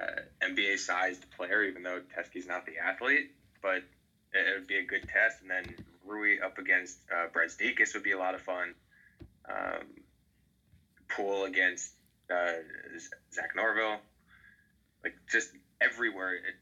[0.00, 3.82] Uh, NBA sized player, even though Teske's not the athlete, but
[4.32, 5.42] it, would be a good test.
[5.42, 5.74] And then
[6.06, 8.74] Rui up against uh, Brazdeikis would be a lot of fun.
[9.48, 9.86] Um,
[11.08, 11.92] Poole against
[12.30, 12.52] uh,
[13.34, 14.00] Zach Norvell.
[15.04, 15.50] Like just
[15.82, 16.36] everywhere.
[16.36, 16.54] It,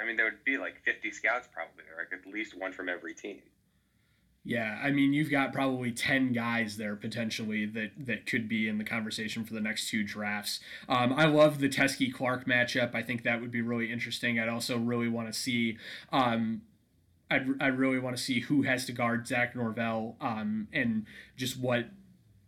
[0.00, 2.90] I mean, there would be like 50 scouts probably, or like at least one from
[2.90, 3.40] every team.
[4.46, 8.78] Yeah, I mean, you've got probably ten guys there potentially that that could be in
[8.78, 10.60] the conversation for the next two drafts.
[10.88, 12.94] Um, I love the Teske Clarke matchup.
[12.94, 14.38] I think that would be really interesting.
[14.38, 15.78] I'd also really want to see.
[16.12, 16.62] Um,
[17.28, 21.06] I'd, I really want to see who has to guard Zach Norvell um, and
[21.36, 21.86] just what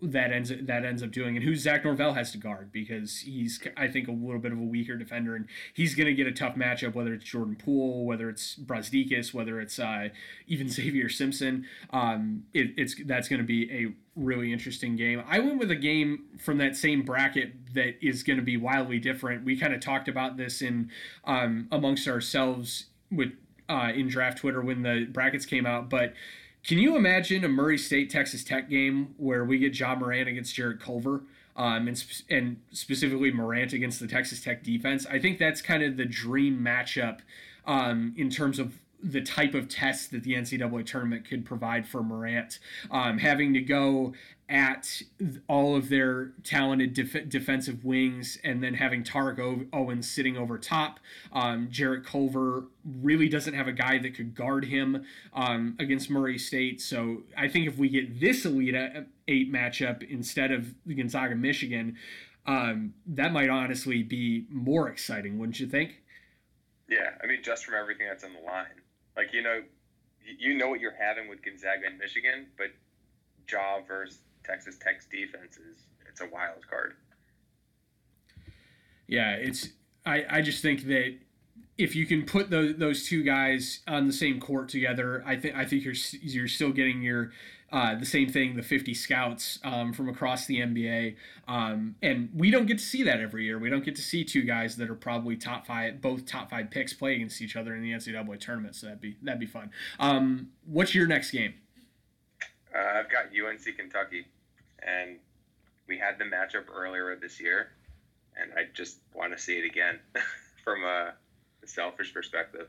[0.01, 3.61] that ends that ends up doing and who Zach Norvell has to guard because he's
[3.77, 6.33] I think a little bit of a weaker defender and he's going to get a
[6.33, 10.09] tough matchup whether it's Jordan Poole whether it's Brazdeikis whether it's uh,
[10.47, 11.67] even Xavier Simpson.
[11.91, 15.23] Um, it, it's that's going to be a really interesting game.
[15.27, 19.01] I went with a game from that same bracket that is going to be wildly
[19.01, 19.45] different.
[19.45, 20.91] We kind of talked about this in
[21.25, 23.33] um, amongst ourselves with
[23.69, 26.15] uh, in draft Twitter when the brackets came out but
[26.69, 30.55] can you imagine a Murray State Texas Tech game where we get Ja Morant against
[30.55, 31.23] Jarrett Culver,
[31.57, 35.07] um, and and specifically Morant against the Texas Tech defense?
[35.07, 37.21] I think that's kind of the dream matchup
[37.67, 42.03] um, in terms of the type of test that the NCAA tournament could provide for
[42.03, 42.59] Morant,
[42.91, 44.13] um, having to go
[44.49, 45.03] at
[45.47, 50.59] all of their talented def- defensive wings and then having Tariq o- Owens sitting over
[50.59, 50.99] top.
[51.33, 56.39] Um, Jarrett Culver really doesn't have a guy that could guard him um, against Murray
[56.39, 56.81] State.
[56.81, 58.75] So I think if we get this Elite
[59.29, 61.97] Eight matchup instead of Gonzaga Michigan,
[62.47, 66.03] um, that might honestly be more exciting, wouldn't you think?
[66.89, 68.81] Yeah, I mean, just from everything that's on the line.
[69.19, 69.63] Like, you know,
[70.39, 72.69] you know what you're having with Gonzaga and Michigan, but
[73.51, 75.77] Ja versus Texas Tech's defense is
[76.09, 76.95] it's a wild card.
[79.09, 79.71] Yeah, it's
[80.07, 81.19] I, I just think that
[81.77, 85.57] if you can put those those two guys on the same court together, I think
[85.57, 87.33] I think you're you're still getting your
[87.71, 91.17] uh, the same thing, the 50 scouts um, from across the NBA.
[91.47, 93.59] Um, and we don't get to see that every year.
[93.59, 96.71] We don't get to see two guys that are probably top five, both top five
[96.71, 98.75] picks play against each other in the NCAA tournament.
[98.75, 99.71] So that'd be that'd be fun.
[100.01, 101.55] Um, what's your next game?
[102.75, 104.27] Uh, I've got UNC Kentucky
[104.83, 105.19] and
[105.89, 107.71] we had the matchup earlier this year,
[108.37, 109.99] and I just want to see it again
[110.65, 111.15] from a,
[111.63, 112.69] a selfish perspective.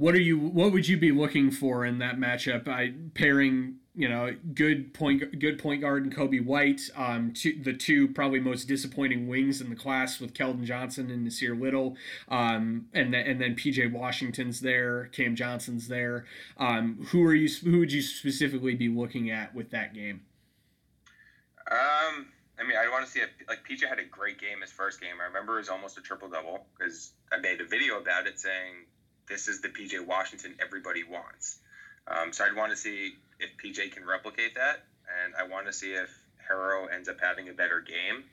[0.00, 0.38] What are you?
[0.38, 2.66] What would you be looking for in that matchup?
[2.66, 6.80] I pairing you know, good point, good point guard and Coby White.
[6.96, 11.26] Um, two, the two probably most disappointing wings in the class with Keldon Johnson and
[11.26, 11.98] Nassir Little.
[12.30, 16.24] Um, and then and then PJ Washington's there, Cam Johnson's there.
[16.56, 17.50] Um, who are you?
[17.62, 20.22] Who would you specifically be looking at with that game?
[21.70, 24.72] Um, I mean, I want to see if like PJ had a great game his
[24.72, 25.16] first game.
[25.20, 28.40] I remember it was almost a triple double because I made a video about it
[28.40, 28.86] saying
[29.30, 31.58] this is the PJ Washington everybody wants.
[32.06, 34.84] Um, so I'd want to see if PJ can replicate that,
[35.24, 36.10] and I want to see if
[36.50, 38.24] Herro ends up having a better game.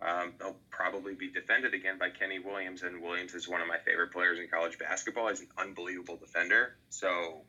[0.00, 3.78] Um, he'll probably be defended again by Kenny Williams, and Williams is one of my
[3.78, 5.28] favorite players in college basketball.
[5.28, 6.76] He's an unbelievable defender.
[6.90, 7.42] So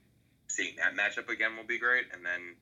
[0.48, 2.06] seeing that matchup again will be great.
[2.14, 2.56] And then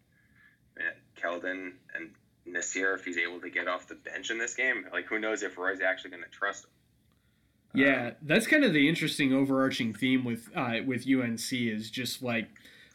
[1.21, 2.11] Keldon and
[2.47, 4.85] Nassir, if he's able to get off the bench in this game.
[4.91, 6.71] Like, who knows if Roy's actually going to trust him?
[7.75, 12.47] Yeah, that's kind of the interesting overarching theme with uh, with UNC is just like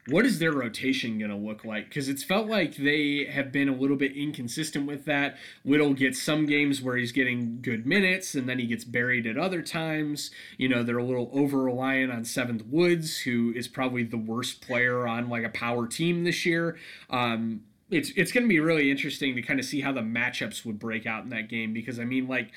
[0.08, 1.88] what is their rotation going to look like?
[1.88, 5.36] Because it's felt like they have been a little bit inconsistent with that.
[5.64, 9.36] Little gets some games where he's getting good minutes, and then he gets buried at
[9.36, 10.30] other times.
[10.56, 14.60] You know, they're a little over reliant on Seventh Woods, who is probably the worst
[14.66, 16.78] player on like a power team this year.
[17.10, 20.64] Um, it's it's going to be really interesting to kind of see how the matchups
[20.64, 22.50] would break out in that game because I mean like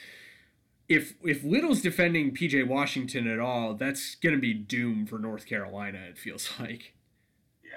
[0.93, 5.45] if if Little's defending PJ Washington at all, that's going to be doom for North
[5.45, 5.99] Carolina.
[6.09, 6.93] It feels like.
[7.63, 7.71] Yeah.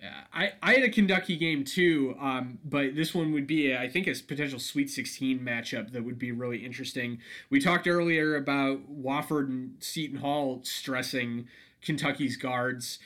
[0.00, 3.88] Yeah, I, I had a Kentucky game too, um, but this one would be, I
[3.88, 7.18] think, a potential Sweet 16 matchup that would be really interesting.
[7.50, 11.48] We talked earlier about Wofford and Seton Hall stressing
[11.82, 12.98] Kentucky's guards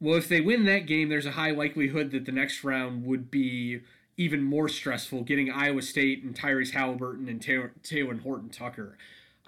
[0.00, 3.30] well, if they win that game, there's a high likelihood that the next round would
[3.30, 3.80] be
[4.20, 8.98] even more stressful, getting Iowa State and Tyrese Haliburton and Talen, Horton Tucker.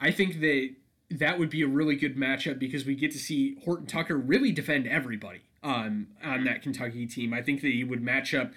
[0.01, 0.71] I think that
[1.11, 4.51] that would be a really good matchup because we get to see Horton Tucker really
[4.51, 7.35] defend everybody um, on that Kentucky team.
[7.35, 8.53] I think that he would match up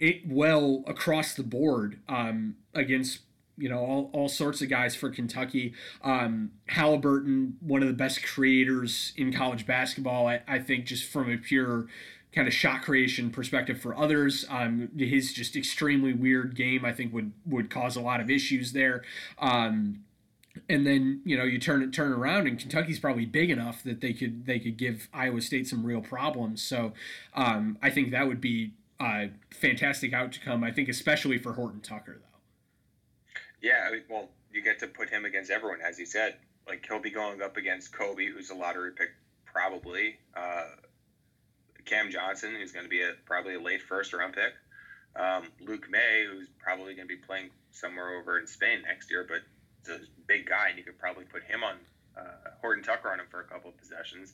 [0.00, 3.20] it well across the board um, against
[3.56, 5.72] you know all, all sorts of guys for Kentucky.
[6.02, 11.30] Um, Haliburton, one of the best creators in college basketball, I, I think, just from
[11.30, 11.86] a pure
[12.32, 14.44] kind of shot creation perspective for others.
[14.48, 18.72] Um, his just extremely weird game, I think, would would cause a lot of issues
[18.72, 19.02] there.
[19.38, 20.04] Um,
[20.68, 24.00] and then you know you turn it turn around and Kentucky's probably big enough that
[24.00, 26.62] they could they could give Iowa State some real problems.
[26.62, 26.92] So
[27.34, 30.64] um, I think that would be a fantastic outcome.
[30.64, 32.30] I think especially for Horton Tucker though.
[33.62, 36.36] Yeah, well, you get to put him against everyone, as you said.
[36.66, 39.10] Like he'll be going up against Coby, who's a lottery pick,
[39.44, 40.18] probably.
[40.36, 40.64] Uh,
[41.84, 44.52] Cam Johnson, who's going to be a probably a late first round pick.
[45.16, 49.26] Um, Luke Maye, who's probably going to be playing somewhere over in Spain next year,
[49.28, 49.40] but
[49.80, 51.76] it's a big guy, and you could probably put him on
[52.16, 54.32] uh, Horton Tucker on him for a couple of possessions.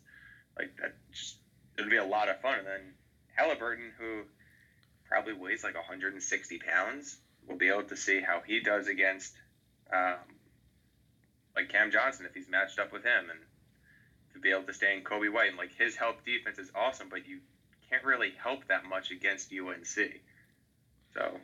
[0.59, 1.36] Like that, just
[1.78, 2.59] it'd be a lot of fun.
[2.59, 2.94] And then
[3.38, 4.22] Haliburton, who
[5.09, 9.34] probably weighs like 160 pounds, we'll be able to see how he does against
[9.92, 10.18] um,
[11.55, 13.40] like Cam Johnson if he's matched up with him, and
[14.37, 15.49] to be able to stay in Coby White.
[15.49, 17.41] And like his help defense is awesome, but you
[17.91, 20.20] can't really help that much against UNC.
[21.14, 21.41] So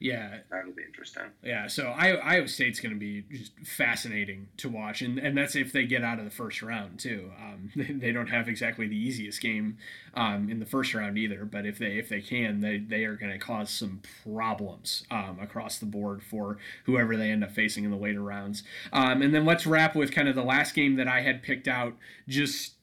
[0.00, 1.22] yeah, that'll be interesting.
[1.42, 5.72] Yeah, so Iowa State's going to be just fascinating to watch, and and that's if
[5.72, 7.30] they get out of the first round too.
[7.40, 7.70] Um,
[8.00, 9.78] they don't have exactly the easiest game
[10.14, 13.14] um, in the first round either, but if they if they can, they they are
[13.14, 17.84] going to cause some problems um, across the board for whoever they end up facing
[17.84, 18.64] in the later rounds.
[18.92, 21.68] Um, and then let's wrap with kind of the last game that I had picked
[21.68, 21.94] out,
[22.28, 22.74] just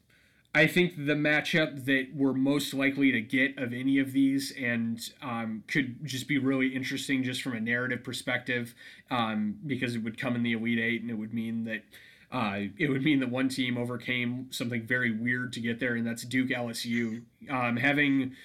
[0.53, 4.99] I think the matchup that we're most likely to get of any of these and
[5.21, 8.75] um, could just be really interesting just from a narrative perspective
[9.09, 11.83] um, because it would come in the Elite Eight and it would mean that.
[12.33, 16.07] Uh, it would mean that one team overcame something very weird to get there, and
[16.07, 17.23] that's Duke LSU.
[17.49, 18.37] Um, having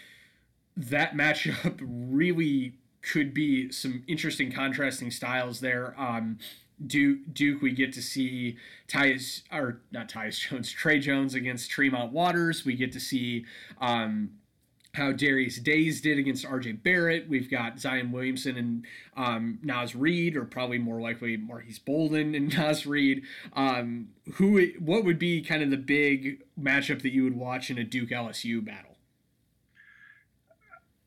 [0.77, 5.95] that matchup really could be some interesting contrasting styles there.
[5.97, 6.39] Um,
[6.85, 8.57] Duke, Duke, we get to see
[8.89, 12.64] Tyus or not Tyus Jones, Tre Jones against Tremont Waters.
[12.64, 13.47] We get to see
[13.81, 14.31] um,
[14.95, 17.29] how Darius Days did against RJ Barrett.
[17.29, 22.53] We've got Zion Williamson and um, Naz Reid, or probably more likely Marques Bolden and
[22.57, 23.22] Naz Reid.
[23.55, 27.79] Um, who, what would be kind of the big matchup that you would watch in
[27.79, 28.97] a Duke LSU battle?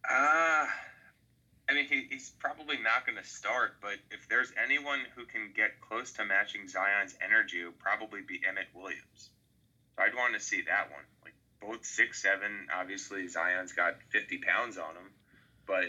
[0.10, 0.89] Uh I mean,
[1.90, 6.14] he, he's probably not going to start, but if there's anyone who can get close
[6.14, 9.30] to matching Zion's energy, it would probably be Emmitt Williams.
[9.96, 11.04] So I'd want to see that one.
[11.24, 12.68] Like both six seven.
[12.74, 15.12] Obviously, Zion's got 50 pounds on him,
[15.66, 15.86] but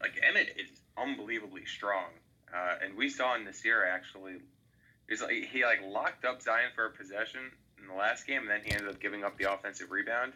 [0.00, 2.08] like Emmitt is unbelievably strong.
[2.52, 4.34] Uh, and we saw in year actually,
[5.08, 7.40] he's like he like locked up Zion for a possession
[7.80, 10.32] in the last game, and then he ended up giving up the offensive rebound.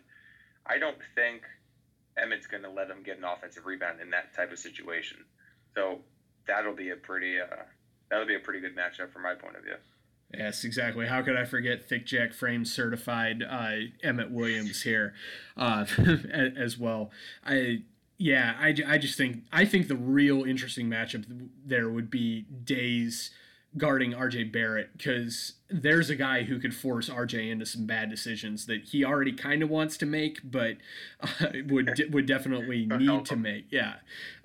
[0.66, 1.42] I don't think
[2.22, 5.18] Emmitt's going to let him get an offensive rebound in that type of situation.
[5.74, 6.00] So
[6.46, 7.64] that'll be a pretty uh,
[8.10, 9.76] that'll be a pretty good matchup from my point of view.
[10.34, 11.06] Yes, exactly.
[11.06, 13.72] How could I forget thick jack frame certified uh,
[14.04, 15.14] Emmitt Williams here
[15.56, 15.86] uh,
[16.56, 17.10] as well?
[17.46, 17.82] I
[18.18, 21.24] yeah, I, I just think I think the real interesting matchup
[21.64, 23.30] there would be Days
[23.76, 28.66] guarding RJ Barrett because there's a guy who could force RJ into some bad decisions
[28.66, 30.76] that he already kind of wants to make, but
[31.20, 33.66] uh, would would definitely need to make.
[33.70, 33.96] Yeah,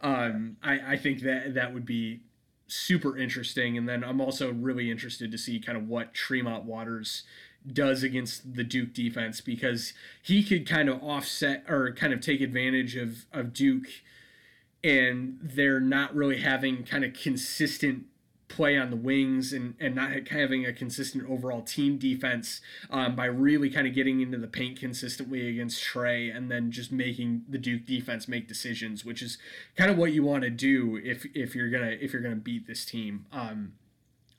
[0.02, 2.22] um, I I think that that would be
[2.68, 3.78] super interesting.
[3.78, 7.24] And then I'm also really interested to see kind of what Tremont Waters
[7.72, 12.42] does against the Duke defense because he could kind of offset or kind of take
[12.42, 13.88] advantage of of Duke
[14.84, 18.06] and they're not really having kind of consistent
[18.54, 23.26] play on the wings and, and not having a consistent overall team defense um, by
[23.26, 27.58] really kind of getting into the paint consistently against Tre and then just making the
[27.58, 29.38] Duke defense make decisions, which is
[29.76, 32.68] kind of what you want to do if if you're gonna if you're gonna beat
[32.68, 33.26] this team.
[33.32, 33.74] Um,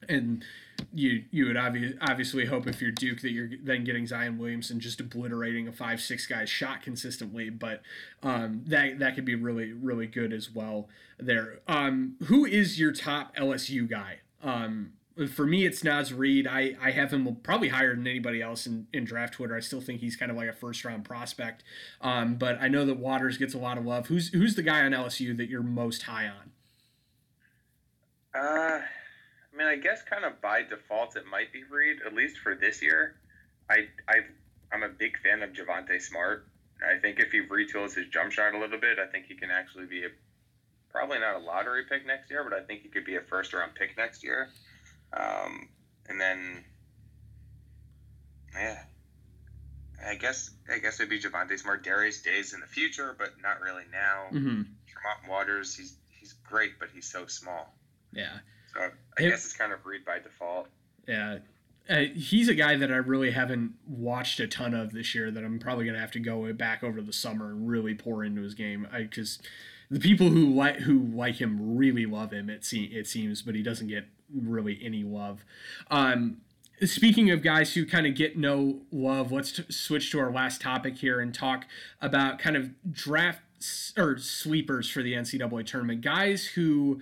[0.08, 0.44] and
[0.92, 4.80] you you would obvi- obviously hope if you're Duke that you're then getting Zion Williamson
[4.80, 7.82] just obliterating a five six guy shot consistently, but
[8.22, 10.88] um, that that could be really really good as well.
[11.18, 14.20] There, um, who is your top LSU guy?
[14.42, 14.94] Um,
[15.32, 16.46] for me, it's Naz Reid.
[16.46, 19.56] I, I have him probably higher than anybody else in, in draft Twitter.
[19.56, 21.62] I still think he's kind of like a first round prospect.
[22.00, 24.08] Um, but I know that Waters gets a lot of love.
[24.08, 26.50] Who's who's the guy on LSU that you're most high on?
[28.34, 28.80] Uh
[29.54, 32.54] I mean, I guess kind of by default it might be Reid, at least for
[32.54, 33.14] this year.
[33.70, 34.20] I I
[34.72, 36.46] I'm a big fan of Javonte Smart.
[36.82, 39.50] I think if he retools his jump shot a little bit, I think he can
[39.50, 40.08] actually be a
[40.90, 43.52] probably not a lottery pick next year, but I think he could be a first
[43.52, 44.48] round pick next year.
[45.12, 45.68] Um,
[46.08, 46.64] and then,
[48.54, 48.82] yeah,
[50.04, 53.60] I guess I guess it'd be Javonte Smart, Darius Days in the future, but not
[53.60, 54.26] really now.
[54.32, 54.62] Mm-hmm.
[55.28, 57.74] Waters, he's he's great, but he's so small.
[58.12, 58.38] Yeah.
[58.74, 60.68] So I it, guess it's kind of Reid by default.
[61.06, 61.38] Yeah.
[61.88, 65.30] Uh, he's a guy that I really haven't watched a ton of this year.
[65.30, 68.42] That I'm probably gonna have to go back over the summer and really pour into
[68.42, 68.88] his game.
[68.92, 69.38] I because
[69.90, 72.48] the people who like who like him really love him.
[72.48, 75.44] It se- it seems, but he doesn't get really any love.
[75.90, 76.38] Um,
[76.84, 80.60] speaking of guys who kind of get no love, let's t- switch to our last
[80.60, 81.66] topic here and talk
[82.00, 83.40] about kind of draft
[83.96, 86.00] or sleepers for the NCAA tournament.
[86.00, 87.00] Guys who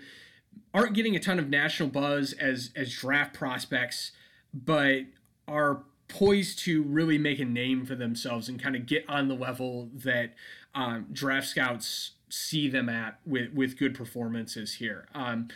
[0.75, 4.13] aren't getting a ton of national buzz as as draft prospects,
[4.53, 5.03] but
[5.47, 9.35] are poised to really make a name for themselves and kind of get on the
[9.35, 10.35] level that
[10.75, 15.07] um, draft scouts see them at with with good performances here.
[15.15, 15.49] Um,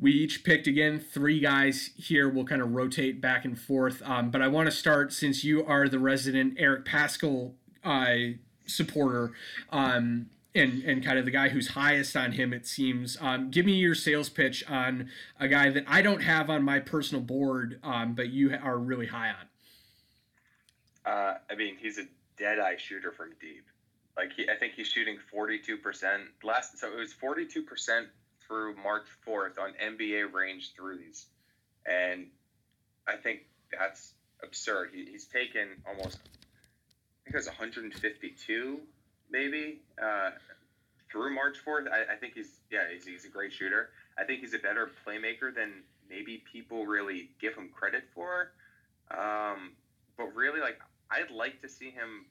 [0.00, 2.28] we each picked again three guys here.
[2.28, 4.02] We'll kind of rotate back and forth.
[4.04, 7.52] Um, but I want to start since you are the resident Eric Paschall
[7.84, 8.36] uh,
[8.66, 9.32] supporter.
[9.70, 13.16] Um, and, and kind of the guy who's highest on him, it seems.
[13.20, 16.78] Um, give me your sales pitch on a guy that I don't have on my
[16.78, 21.12] personal board, um, but you are really high on.
[21.12, 22.04] Uh, I mean, he's a
[22.38, 23.66] dead eye shooter from deep.
[24.16, 25.80] Like he, I think he's shooting 42%
[26.44, 26.78] last.
[26.78, 28.06] So it was 42%
[28.46, 31.26] through March 4th on NBA range threes,
[31.84, 32.26] and
[33.08, 33.40] I think
[33.76, 34.90] that's absurd.
[34.94, 38.80] He, he's taken almost, I think it was 152
[39.34, 40.30] maybe uh,
[41.10, 41.90] through March 4th.
[41.90, 43.90] I, I, think he's yeah he's, he's a great shooter.
[44.16, 48.52] I think he's a better playmaker than maybe people really give him credit for.
[49.10, 49.72] Um,
[50.16, 50.78] but really, like
[51.10, 52.26] I'd like to see him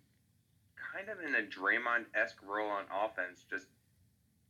[0.94, 3.68] kind of in a Draymond esque role on offense, just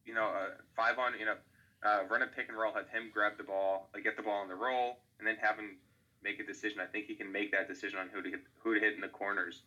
[0.06, 1.36] you know, uh, five on you know
[1.84, 4.42] uh, run a pick and roll, have him grab the ball, like get the ball
[4.42, 5.78] on the roll, and then have him
[6.24, 6.80] make a decision.
[6.80, 9.02] I think he can make that decision on who to hit, who to hit in
[9.02, 9.64] the corners.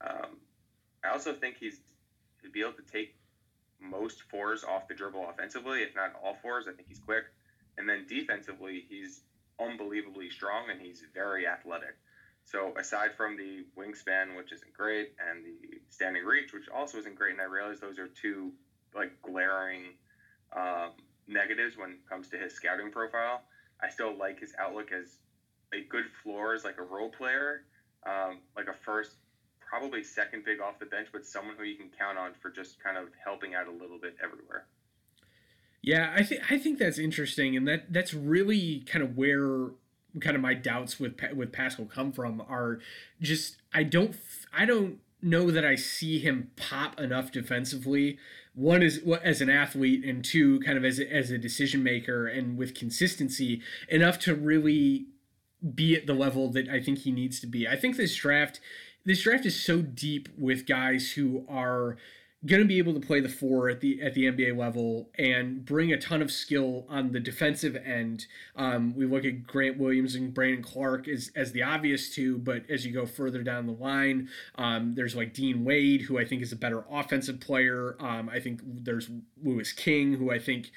[0.00, 0.38] Um,
[1.04, 1.80] I also think he's
[2.42, 3.14] he'd be able to take
[3.80, 6.66] most fours off the dribble offensively, if not all fours.
[6.68, 7.24] I think he's quick,
[7.76, 9.22] and then defensively, he's
[9.60, 11.94] unbelievably strong and he's very athletic.
[12.44, 17.14] So aside from the wingspan, which isn't great, and the standing reach, which also isn't
[17.14, 18.52] great, and I realize those are two
[18.94, 19.94] like glaring
[20.56, 20.92] um,
[21.26, 23.42] negatives when it comes to his scouting profile.
[23.82, 25.18] I still like his outlook as
[25.74, 27.64] a good floor as like a role player,
[28.06, 29.16] um, like a first,
[29.68, 32.82] probably second big off the bench, but someone who you can count on for just
[32.82, 34.66] kind of helping out a little bit everywhere.
[35.82, 39.70] Yeah, I think I think that's interesting, and that that's really kind of where
[40.20, 42.80] kind of my doubts with with Paschall come from are
[43.20, 44.16] just I don't
[44.52, 48.18] I don't know that I see him pop enough defensively
[48.58, 52.26] one is as an athlete and two kind of as a, as a decision maker
[52.26, 55.06] and with consistency enough to really
[55.74, 57.68] be at the level that I think he needs to be.
[57.68, 58.60] I think this draft
[59.08, 61.96] this draft is so deep with guys who are
[62.44, 65.64] going to be able to play the four at the at the NBA level and
[65.64, 68.26] bring a ton of skill on the defensive end.
[68.54, 72.68] Um, we look at Grant Williams and Brandon Clarke as as the obvious two, but
[72.68, 76.42] as you go further down the line, um, there's like Dean Wade, who I think
[76.42, 77.96] is a better offensive player.
[77.98, 79.08] Um, I think there's
[79.42, 80.70] Louis King, who I think.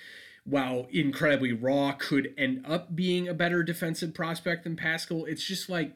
[0.43, 5.27] While incredibly raw, could end up being a better defensive prospect than Paschall.
[5.27, 5.93] It's just like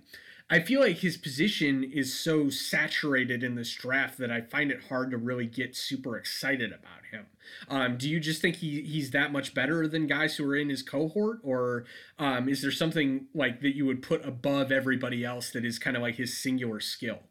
[0.48, 4.84] I feel like his position is so saturated in this draft that I find it
[4.90, 7.26] hard to really get super excited about him.
[7.68, 10.70] Um, do you just think he he's that much better than guys who are in
[10.70, 11.86] his cohort, or
[12.20, 15.98] um, is there something like that you would put above everybody else that is kind
[15.98, 17.24] of like his singular skill?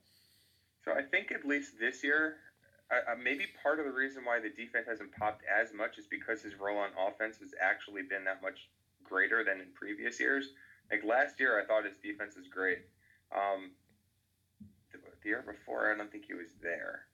[0.84, 2.38] So I think at least this year,
[2.90, 6.42] uh, maybe part of the reason why the defense hasn't popped as much is because
[6.42, 8.68] his role on offense has actually been that much
[9.04, 10.48] greater than in previous years.
[10.90, 12.78] Like last year, I thought his defense was great.
[13.34, 13.70] Um,
[14.92, 17.06] the, the, year before, I don't think he was there.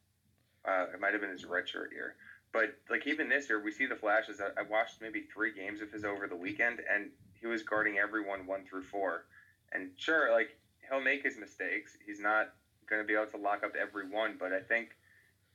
[0.67, 2.17] Uh, it might have been his redshirt year.
[2.53, 4.41] But like even this year, we see the flashes.
[4.41, 7.11] I, I watched maybe three games of his over the weekend, and
[7.41, 9.25] he was guarding everyone one through four.
[9.73, 10.57] And sure, like
[10.89, 11.97] he'll make his mistakes.
[12.05, 12.53] He's not
[12.89, 14.37] going to be able to lock up every one.
[14.39, 14.91] But I think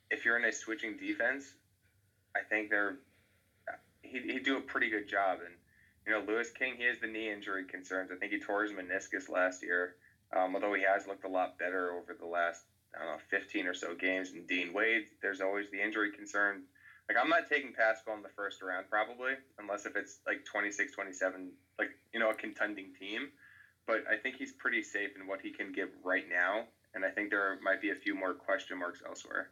[0.09, 1.45] if you're in a switching defense,
[2.35, 2.97] I think they're
[4.01, 5.39] he, he'd do a pretty good job.
[5.45, 5.53] And
[6.05, 8.11] you know, Louis King, he has the knee injury concerns.
[8.11, 9.95] I think he tore his meniscus last year.
[10.35, 12.63] Um, although he has looked a lot better over the last
[12.95, 14.31] I don't know 15 or so games.
[14.31, 16.61] And Dean Wade, there's always the injury concern.
[17.09, 20.91] Like I'm not taking Paschall in the first round probably, unless if it's like 26,
[20.93, 23.29] 27, like you know a contending team.
[23.87, 26.65] But I think he's pretty safe in what he can give right now,
[26.95, 29.49] and I think there might be a few more question marks elsewhere.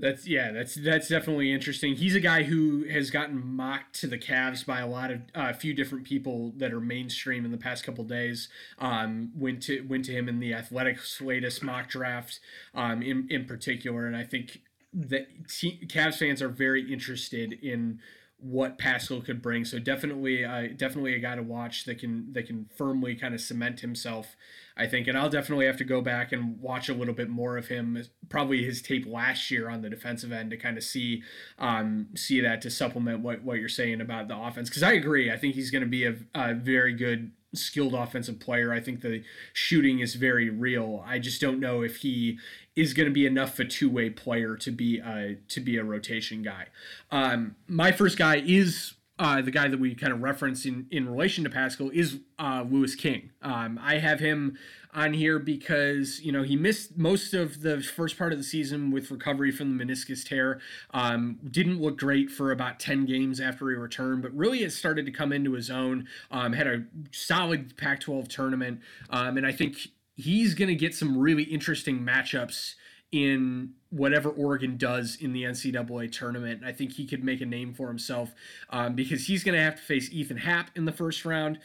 [0.00, 1.96] That's yeah, that's that's definitely interesting.
[1.96, 5.40] He's a guy who has gotten mocked to the Cavs by a lot of a
[5.40, 8.48] uh, few different people that are mainstream in the past couple days.
[8.78, 12.38] Um, went to went to him in the Athletic's latest mock draft,
[12.76, 14.60] um, in in particular, and I think
[14.94, 17.98] that t- Cavs fans are very interested in
[18.40, 19.64] what Paschall could bring.
[19.64, 23.40] So definitely, uh, definitely a guy to watch that can that can firmly kind of
[23.40, 24.36] cement himself
[24.78, 27.56] I think, and I'll definitely have to go back and watch a little bit more
[27.56, 31.24] of him, probably his tape last year on the defensive end to kind of see
[31.58, 34.68] um, see that to supplement what, what you're saying about the offense.
[34.68, 38.38] Because I agree, I think he's going to be a, a very good skilled offensive
[38.38, 38.72] player.
[38.72, 41.02] I think the shooting is very real.
[41.04, 42.38] I just don't know if he
[42.78, 45.76] is going to be enough of a two way player to be a to be
[45.76, 46.66] a rotation guy.
[47.10, 51.08] Um, my first guy is uh, the guy that we kind of referenced in, in
[51.08, 53.30] relation to Paschall is uh, Louis King.
[53.42, 54.56] Um, I have him
[54.94, 58.92] on here because you know he missed most of the first part of the season
[58.92, 60.60] with recovery from the meniscus tear.
[60.94, 65.04] Um, didn't look great for about ten games after he returned, but really has started
[65.06, 66.06] to come into his own.
[66.30, 69.88] Um, had a solid Pac-12 tournament, um, and I think
[70.18, 72.74] he's going to get some really interesting matchups
[73.12, 76.62] in whatever Oregon does in the NCAA tournament.
[76.64, 78.34] I think he could make a name for himself
[78.68, 81.60] um, because he's going to have to face Ethan Happ in the first round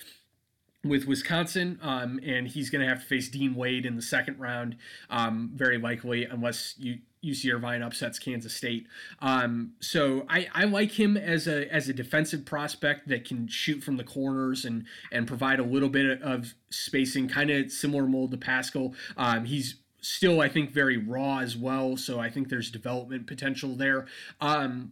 [0.86, 4.40] with Wisconsin, um, and he's going to have to face Dean Wade in the second
[4.40, 4.78] round,
[5.10, 8.88] um, very likely, unless you UC Irvine upsets Kansas State.
[9.20, 13.84] Um, so I, I like him as a as a defensive prospect that can shoot
[13.84, 18.32] from the corners and and provide a little bit of spacing, kind of similar mold
[18.32, 18.96] to Paschall.
[19.18, 21.98] Um, he's still, I think, very raw as well.
[21.98, 24.06] So I think there's development potential there.
[24.42, 24.92] Um,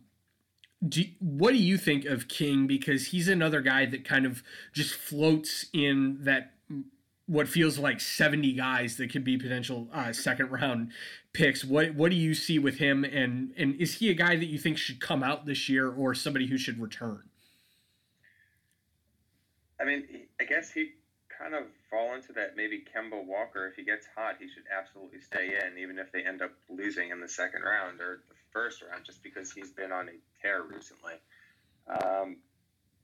[0.87, 2.65] do, what do you think of King?
[2.65, 4.41] Because he's another guy that kind of
[4.73, 6.53] just floats in that
[7.27, 10.91] what feels like 70 guys that could be potential uh, second round
[11.33, 11.63] picks.
[11.63, 13.03] What what do you see with him?
[13.03, 16.13] And and is he a guy that you think should come out this year or
[16.13, 17.23] somebody who should return?
[19.79, 20.03] I mean,
[20.39, 20.91] I guess he
[21.41, 23.67] kind of fall into that maybe Kemba Walker.
[23.67, 27.09] If he gets hot, he should absolutely stay in, even if they end up losing
[27.09, 30.11] in the second round or the first round, just because he's been on a
[30.41, 31.13] tear recently.
[31.87, 32.37] Um,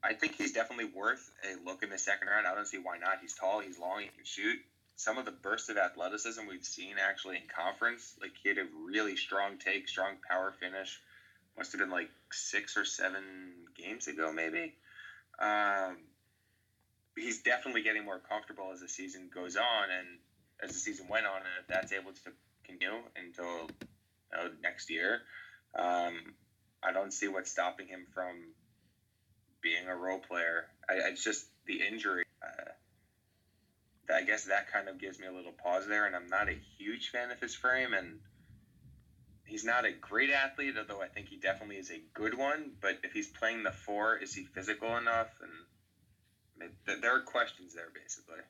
[0.02, 2.46] I think he's definitely worth a look in the second round.
[2.46, 3.18] I don't see why not.
[3.20, 4.58] He's tall, he's long, he can shoot.
[4.96, 8.66] Some of the bursts of athleticism we've seen actually in conference, like he had a
[8.86, 11.00] really strong take, strong power finish.
[11.56, 13.22] Must have been like six or seven
[13.76, 14.74] games ago, maybe.
[15.40, 15.98] Um,
[17.16, 20.18] he's definitely getting more comfortable as the season goes on, and
[20.62, 22.20] as the season went on, and if that's able to
[22.64, 23.68] continue until
[24.32, 25.20] you know, next year,
[25.76, 26.34] um,
[26.82, 28.54] I don't see what's stopping him from
[29.62, 30.66] being a role player.
[30.88, 32.24] I, just the injury.
[32.42, 32.70] Uh,
[34.12, 36.56] I guess that kind of gives me a little pause there, and I'm not a
[36.78, 38.20] huge fan of his frame, and
[39.44, 42.72] he's not a great athlete, although I think he definitely is a good one.
[42.80, 45.28] But if he's playing the four, is he physical enough?
[45.42, 46.70] And
[47.02, 48.40] there are questions there, basically.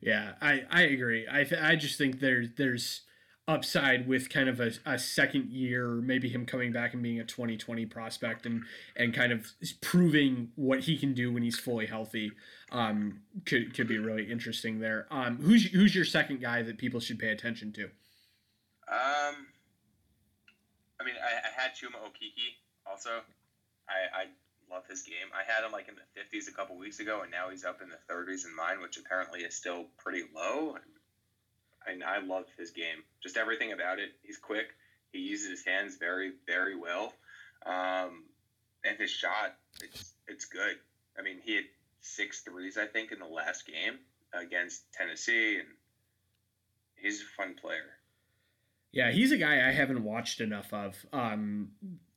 [0.00, 1.26] Yeah, I, I agree.
[1.30, 3.02] I th- I just think there's there's
[3.48, 7.24] upside with kind of a, a second year, maybe him coming back and being a
[7.24, 8.64] 2020 prospect and
[8.96, 9.46] and kind of
[9.80, 12.32] proving what he can do when he's fully healthy.
[12.72, 15.06] Um, could could be really interesting there.
[15.10, 17.84] Um, who's who's your second guy that people should pay attention to?
[18.88, 19.46] Um,
[21.00, 23.20] I mean, I, I had Chuma Okeke also.
[23.88, 25.30] I, I love his game.
[25.34, 27.80] I had him like in the 50s a couple weeks ago, and now he's up
[27.82, 30.76] in the 30s in mine, which apparently is still pretty low.
[31.86, 33.04] And I love his game.
[33.22, 34.10] Just everything about it.
[34.22, 34.68] He's quick.
[35.12, 37.12] He uses his hands very, very well.
[37.64, 38.24] Um,
[38.84, 40.76] and his shot, it's it's good.
[41.18, 41.64] I mean, he had
[42.00, 43.98] six threes, I think, in the last game
[44.32, 45.68] against Tennessee, and
[46.96, 47.96] he's a fun player.
[48.92, 50.94] Yeah, he's a guy I haven't watched enough of.
[51.12, 51.70] Um,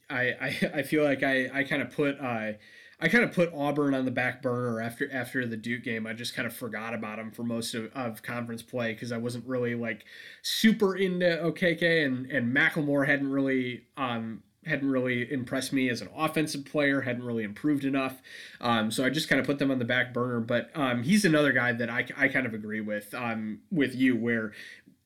[0.10, 2.54] I, I, I feel like I, I kind of put uh,
[3.02, 6.06] I kind of put Auburn on the back burner after after the Duke game.
[6.06, 9.18] I just kind of forgot about him for most of, of conference play because I
[9.18, 10.06] wasn't really like
[10.42, 16.10] super into Okeke and and McLemore hadn't really um hadn't really impressed me as an
[16.16, 18.22] offensive player, hadn't really improved enough.
[18.60, 20.42] Um, so I just kind of put them on the back burner.
[20.42, 24.16] But um, he's another guy that I, I kind of agree with um, with you,
[24.16, 24.52] where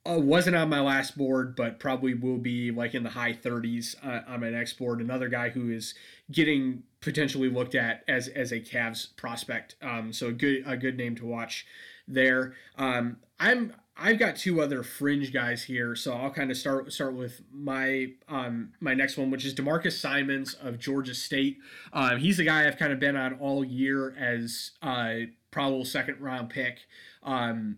[0.06, 3.96] uh, wasn't on my last board, but probably will be like in the high 30s
[4.06, 5.00] uh, on my next board.
[5.00, 5.94] Another guy who is
[6.32, 9.76] getting potentially looked at as as a Cavs prospect.
[9.82, 11.66] Um, so a good a good name to watch
[12.08, 12.56] there.
[12.78, 17.14] Um, I'm I've got two other fringe guys here, so I'll kind of start start
[17.14, 21.58] with my um, my next one, which is D'Marcus Simonds of Georgia State.
[21.92, 26.22] Um, he's the guy I've kind of been on all year as a probable second
[26.22, 26.80] round pick.
[27.22, 27.78] Um,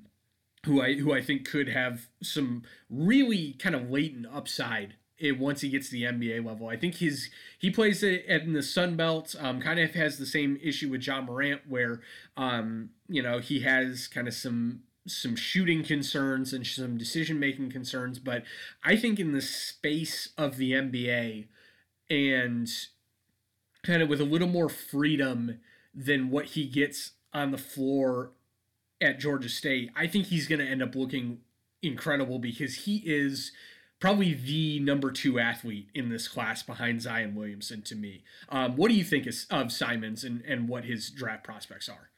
[0.65, 5.61] who I who I think could have some really kind of latent upside it, once
[5.61, 6.67] he gets to the NBA level.
[6.67, 9.35] I think his he plays it in the Sun Belt.
[9.39, 12.01] Um, kind of has the same issue with Ja Morant, where
[12.35, 17.71] um, you know he has kind of some some shooting concerns and some decision making
[17.71, 18.19] concerns.
[18.19, 18.43] But
[18.83, 21.47] I think in the space of the NBA
[22.09, 22.69] and
[23.83, 25.59] kind of with a little more freedom
[25.93, 28.31] than what he gets on the floor
[28.99, 31.39] at Georgia State, I think he's going to end up looking
[31.81, 33.51] incredible because he is
[33.99, 38.23] probably the number two athlete in this class behind Zion Williamson to me.
[38.49, 42.09] Um, what do you think is, of Simonds and, and what his draft prospects are?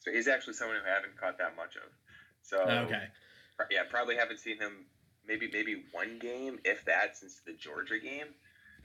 [0.00, 1.82] So he's actually someone who I haven't caught that much of.
[2.42, 3.04] So okay,
[3.70, 4.86] yeah, probably haven't seen him
[5.26, 8.26] maybe maybe one game, if that, since the Georgia game.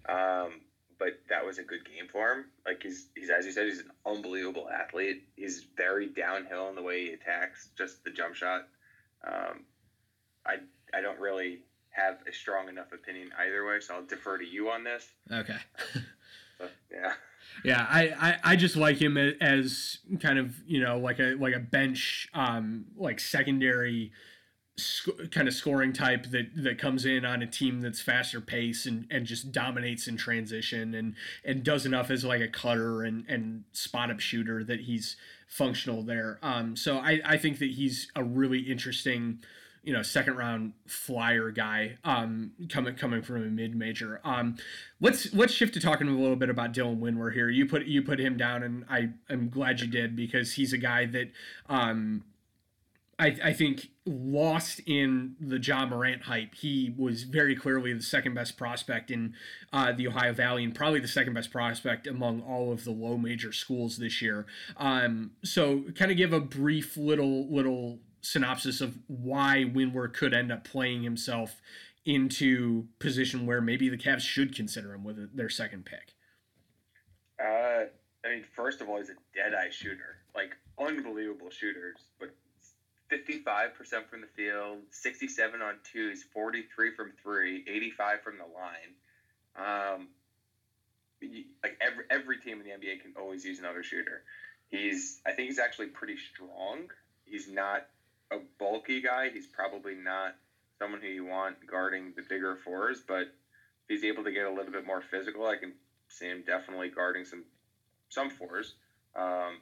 [0.07, 0.61] Um,
[0.99, 2.45] but that was a good game for him.
[2.65, 5.23] Like he's he's as you said, he's an unbelievable athlete.
[5.35, 8.67] He's very downhill in the way he attacks, just the jump shot.
[9.27, 9.65] Um,
[10.45, 10.57] I
[10.93, 11.59] I don't really
[11.97, 15.07] have a strong enough opinion either way, so I'll defer to you on this.
[15.31, 15.57] Okay.
[16.59, 17.13] But, yeah.
[17.63, 21.53] Yeah, I, I, I just like him as kind of you know like a like
[21.53, 24.11] a bench um like secondary
[24.77, 28.85] sc- kind of scoring type that that comes in on a team that's faster pace
[28.85, 33.25] and, and just dominates in transition and and does enough as like a cutter and
[33.27, 35.15] and spot up shooter that he's
[35.47, 36.39] functional there.
[36.41, 39.39] Um, so I I think that he's a really interesting
[39.87, 44.57] you know second round flyer guy um coming coming from a mid major um
[44.99, 48.01] let's let's shift to talking a little bit about Dylan Windler here you put you
[48.01, 51.31] put him down and I am glad you did because he's a guy that
[51.69, 52.25] um
[53.19, 56.53] I, I think lost in the Ja Morant hype.
[56.53, 59.33] He was very clearly the second best prospect in
[59.73, 63.17] uh, the Ohio Valley and probably the second best prospect among all of the low
[63.17, 64.45] major schools this year.
[64.77, 67.97] Um, so, kind of give a brief little little
[68.27, 71.61] synopsis of why Windler could end up playing himself
[72.05, 76.13] into position where maybe the Cavs should consider him with their second pick.
[77.39, 77.85] Uh,
[78.25, 82.33] I mean, first of all, he's a dead eye shooter, like unbelievable shooters, but
[83.11, 83.73] 55%
[84.09, 89.97] from the field, 67 on twos, 43 from three, 85 from the line.
[89.97, 90.07] Um,
[91.63, 94.21] like every every team in the NBA can always use another shooter.
[94.69, 96.89] He's I think he's actually pretty strong.
[97.25, 97.87] He's not
[98.31, 99.29] a bulky guy.
[99.29, 100.35] He's probably not
[100.79, 104.51] someone who you want guarding the bigger fours, but if he's able to get a
[104.51, 105.73] little bit more physical, I can
[106.09, 107.43] see him definitely guarding some
[108.09, 108.73] some fours.
[109.15, 109.59] Um,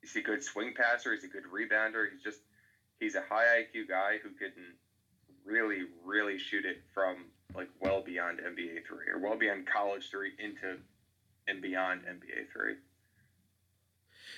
[0.00, 1.12] he's a good swing passer.
[1.12, 2.10] He's a good rebounder.
[2.10, 2.40] He's just
[3.00, 4.52] he's a high IQ guy who can
[5.44, 10.32] really really shoot it from like well beyond NBA three or well beyond college three
[10.38, 10.78] into
[11.48, 12.76] and beyond NBA three.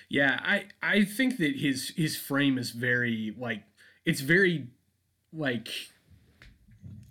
[0.09, 3.62] Yeah, I I think that his his frame is very like
[4.05, 4.68] it's very
[5.32, 5.68] like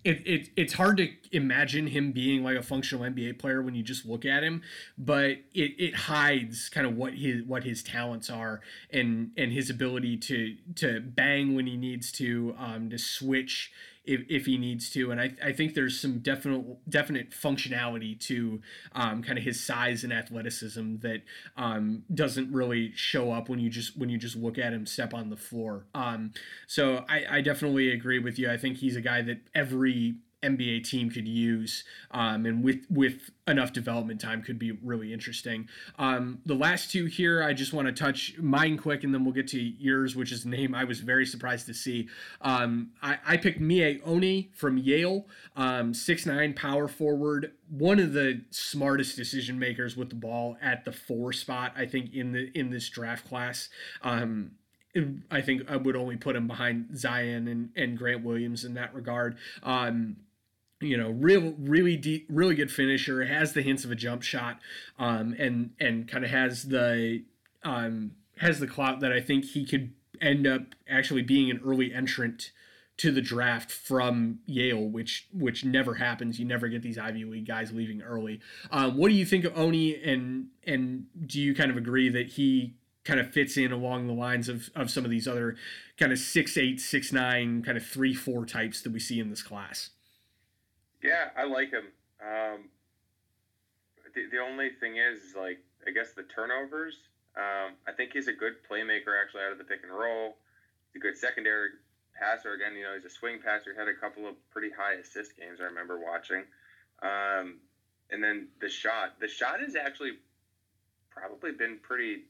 [0.04, 3.84] it, it it's hard to imagine him being like a functional NBA player when you
[3.84, 4.62] just look at him,
[4.98, 8.60] but it, it hides kind of what his what his talents are
[8.92, 13.72] and and his ability to to bang when he needs to, um, to switch
[14.06, 15.12] if, if he needs to.
[15.12, 18.62] And I, I think there's some definite definite functionality to
[18.94, 21.22] um, kind of his size and athleticism that
[21.58, 25.14] um, doesn't really show up when you just when you just look at him step
[25.14, 25.86] on the floor.
[25.94, 26.34] Um,
[26.68, 28.52] so I, I definitely agree with you.
[28.52, 33.32] I think he's a guy that every NBA team could use, um, and with with
[33.48, 35.68] enough development time could be really interesting.
[35.98, 39.34] Um, the last two here, I just want to touch mine quick, and then we'll
[39.34, 42.08] get to yours, which is a name I was very surprised to see.
[42.42, 45.26] Um, I, I, picked Miye Oni from Yale,
[45.56, 50.86] um, six nine power forward, one of the smartest decision makers with the ball at
[50.86, 53.70] the four spot, I think in the in this draft class.
[54.02, 54.52] Um,
[55.32, 58.94] I think I would only put him behind Zion and, and Grant Williams in that
[58.94, 59.38] regard.
[59.64, 60.18] Um,
[60.84, 63.26] you know, real, really deep, really good finisher.
[63.26, 64.60] Has the hints of a jump shot,
[65.00, 67.24] um, and and kind of has the
[67.64, 71.94] um, has the clout that I think he could end up actually being an early
[71.94, 72.52] entrant
[72.96, 76.40] to the draft from Yale, which which never happens.
[76.40, 78.40] You never get these Ivy League guys leaving early.
[78.72, 82.28] Um, what do you think of Oni, and and do you kind of agree that
[82.28, 85.58] he kind of fits in along the lines of, of some of these other
[85.98, 89.30] kind of six eight, six nine, kind of three four types that we see in
[89.30, 89.90] this class?
[91.04, 91.92] Yeah, I like him.
[92.24, 92.70] Um,
[94.16, 96.96] the, the only thing is, like, I guess the turnovers.
[97.36, 100.38] Um, I think he's a good playmaker actually out of the pick and roll.
[100.88, 101.70] He's a good secondary
[102.18, 102.54] passer.
[102.54, 103.74] Again, you know, he's a swing passer.
[103.74, 106.44] He had a couple of pretty high assist games I remember watching.
[107.02, 107.60] Um,
[108.10, 109.20] and then the shot.
[109.20, 110.14] The shot has actually
[111.10, 112.24] probably been pretty.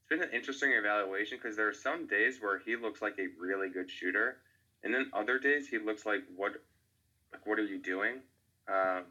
[0.00, 3.28] It's been an interesting evaluation because there are some days where he looks like a
[3.40, 4.38] really good shooter,
[4.82, 6.52] and then other days he looks like what
[7.36, 8.20] like what are you doing?
[8.68, 9.04] Um,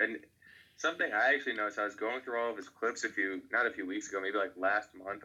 [0.00, 0.18] and
[0.76, 3.66] something I actually noticed, I was going through all of his clips a few, not
[3.66, 5.22] a few weeks ago, maybe like last month,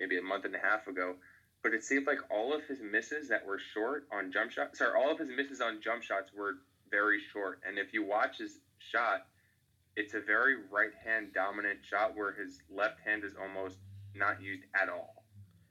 [0.00, 1.14] maybe a month and a half ago.
[1.62, 4.92] But it seemed like all of his misses that were short on jump shots, sorry,
[4.96, 6.54] all of his misses on jump shots were
[6.90, 7.60] very short.
[7.66, 9.26] And if you watch his shot,
[9.96, 13.78] it's a very right hand dominant shot where his left hand is almost
[14.14, 15.24] not used at all.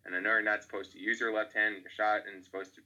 [0.06, 2.38] And I know you're not supposed to use your left hand in your shot and
[2.38, 2.82] it's supposed to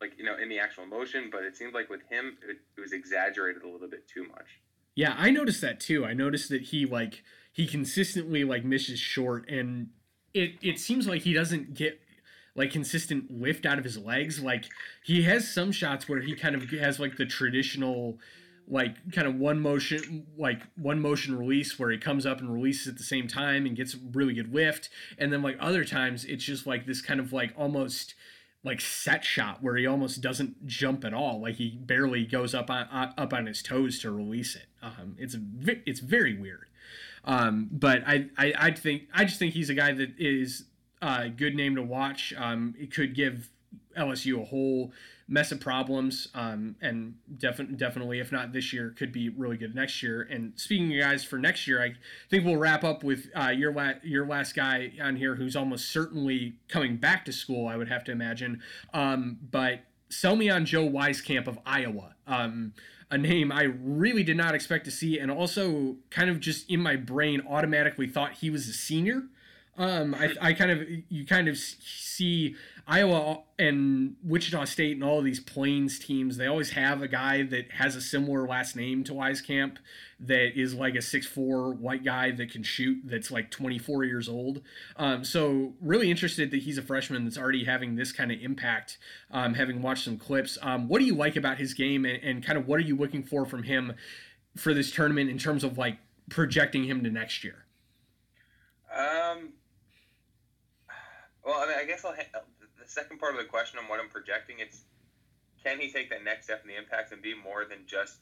[0.00, 2.80] like you know in the actual motion, but it seemed like with him it, it
[2.80, 4.60] was exaggerated a little bit too much.
[4.94, 6.04] Yeah, I noticed that too.
[6.04, 7.22] I noticed that he like
[7.52, 9.88] he consistently like misses short, and
[10.34, 12.00] it it seems like he doesn't get
[12.54, 14.42] like consistent lift out of his legs.
[14.42, 14.64] Like
[15.04, 18.18] he has some shots where he kind of has like the traditional
[18.68, 22.88] like kind of one motion like one motion release where he comes up and releases
[22.88, 26.42] at the same time and gets really good lift and then like other times it's
[26.42, 28.14] just like this kind of like almost
[28.66, 31.40] like set shot where he almost doesn't jump at all.
[31.40, 34.66] Like he barely goes up on up on his toes to release it.
[34.82, 35.36] Um, it's
[35.86, 36.66] it's very weird.
[37.24, 40.64] Um, but I, I I think I just think he's a guy that is
[41.00, 42.34] a good name to watch.
[42.36, 43.50] Um, it could give
[43.96, 44.92] LSU a whole
[45.28, 49.74] mess of problems, um, and definitely, definitely, if not this year, could be really good
[49.74, 50.22] next year.
[50.22, 51.94] And speaking of guys for next year, I
[52.30, 55.90] think we'll wrap up with uh, your la- your last guy on here, who's almost
[55.90, 57.66] certainly coming back to school.
[57.66, 58.62] I would have to imagine,
[58.94, 62.14] um, but sell me on Joe Wieskamp of Iowa.
[62.26, 62.72] Um,
[63.10, 66.80] a name I really did not expect to see, and also kind of just in
[66.80, 69.24] my brain automatically thought he was a senior.
[69.78, 72.56] Um, I, I kind of you kind of see
[72.88, 77.42] Iowa and Wichita State and all of these Plains teams, they always have a guy
[77.42, 79.78] that has a similar last name to Wieskamp
[80.20, 84.28] that is like a six four white guy that can shoot that's like 24 years
[84.28, 84.62] old.
[84.96, 88.98] Um, so really interested that he's a freshman that's already having this kind of impact,
[89.32, 90.56] um, having watched some clips.
[90.62, 92.96] Um, what do you like about his game and, and kind of what are you
[92.96, 93.94] looking for from him
[94.56, 95.98] for this tournament in terms of like
[96.30, 97.64] projecting him to next year?
[98.94, 99.54] Um,
[101.44, 102.14] well, I mean, I guess I'll
[102.86, 104.82] the second part of the question on what I'm projecting, it's
[105.64, 108.16] can he take that next step in the impact and be more than just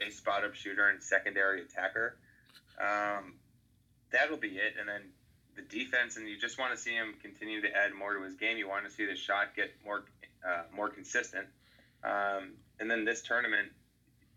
[0.00, 2.16] a spot up shooter and secondary attacker?
[2.80, 3.34] Um,
[4.10, 4.74] that'll be it.
[4.80, 5.02] And then
[5.56, 8.34] the defense, and you just want to see him continue to add more to his
[8.34, 8.56] game.
[8.56, 10.04] You want to see the shot get more
[10.46, 11.46] uh, more consistent.
[12.02, 13.68] Um, and then this tournament,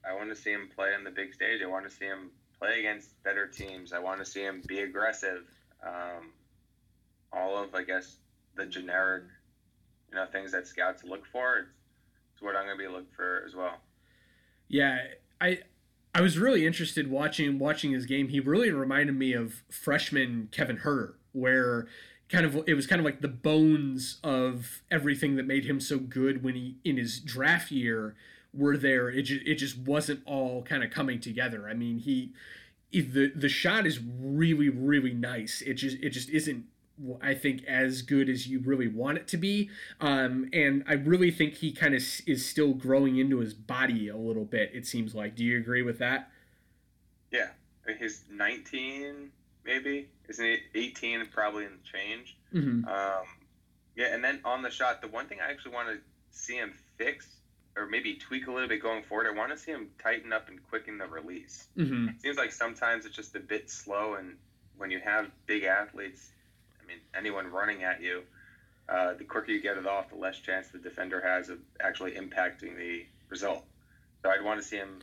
[0.06, 1.62] I want to see him play on the big stage.
[1.64, 3.94] I want to see him play against better teams.
[3.94, 5.44] I want to see him be aggressive.
[5.86, 6.32] Um,
[7.32, 8.18] all of, I guess,
[8.56, 9.24] the generic
[10.12, 11.58] you know things that scouts look for.
[11.58, 11.70] It's,
[12.34, 13.78] it's what I'm going to be looking for as well.
[14.68, 14.98] Yeah,
[15.40, 15.60] I
[16.14, 18.30] I was really interested watching watching his game.
[18.30, 21.88] He really reminded me of freshman Kevin Huerter, where
[22.30, 26.00] kind of it was kind of like the bones of everything that made him so
[26.00, 28.16] good when he in his draft year
[28.54, 29.10] were there.
[29.10, 31.70] It just, it just wasn't all kind of coming together.
[31.70, 32.34] I mean, he
[32.92, 35.62] the the shot is really really nice.
[35.62, 36.66] It just it just isn't
[37.22, 39.70] I think as good as you really want it to be.
[40.00, 44.18] Um, and I really think he kind of is still growing into his body a
[44.18, 44.72] little bit.
[44.74, 45.36] It seems like.
[45.36, 46.30] Do you agree with that?
[47.32, 47.50] Yeah,
[48.00, 49.32] he's 19,
[49.66, 51.28] maybe isn't he 18?
[51.32, 52.38] Probably in change.
[52.54, 52.88] Mm-hmm.
[52.88, 53.26] Um,
[53.96, 55.98] yeah, and then on the shot, the one thing I actually want to
[56.32, 57.28] see him fix
[57.78, 59.28] or maybe tweak a little bit going forward.
[59.28, 61.68] I want to see him tighten up and quicken the release.
[61.78, 62.10] Mm-hmm.
[62.10, 64.36] It seems like sometimes it's just a bit slow, and
[64.78, 66.32] when you have big athletes
[66.92, 68.24] mean, anyone running at you,
[68.90, 72.12] uh, the quicker you get it off, the less chance the defender has of actually
[72.12, 73.64] impacting the result.
[74.22, 75.02] So I'd want to see him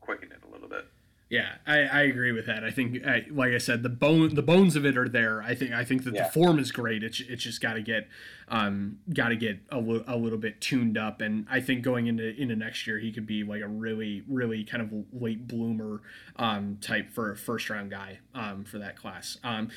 [0.00, 0.86] quicken it a little bit.
[1.30, 2.62] Yeah, I, I agree with that.
[2.62, 5.42] I think, I, like I said, the bone the bones of it are there.
[5.42, 6.24] I think I think that yeah.
[6.24, 7.02] the form is great.
[7.02, 8.06] It's it's just got to get
[8.48, 11.22] um got to get a, l- a little bit tuned up.
[11.22, 14.62] And I think going into into next year, he could be like a really really
[14.62, 16.02] kind of late bloomer
[16.36, 19.38] um type for a first round guy um for that class.
[19.42, 19.70] Um,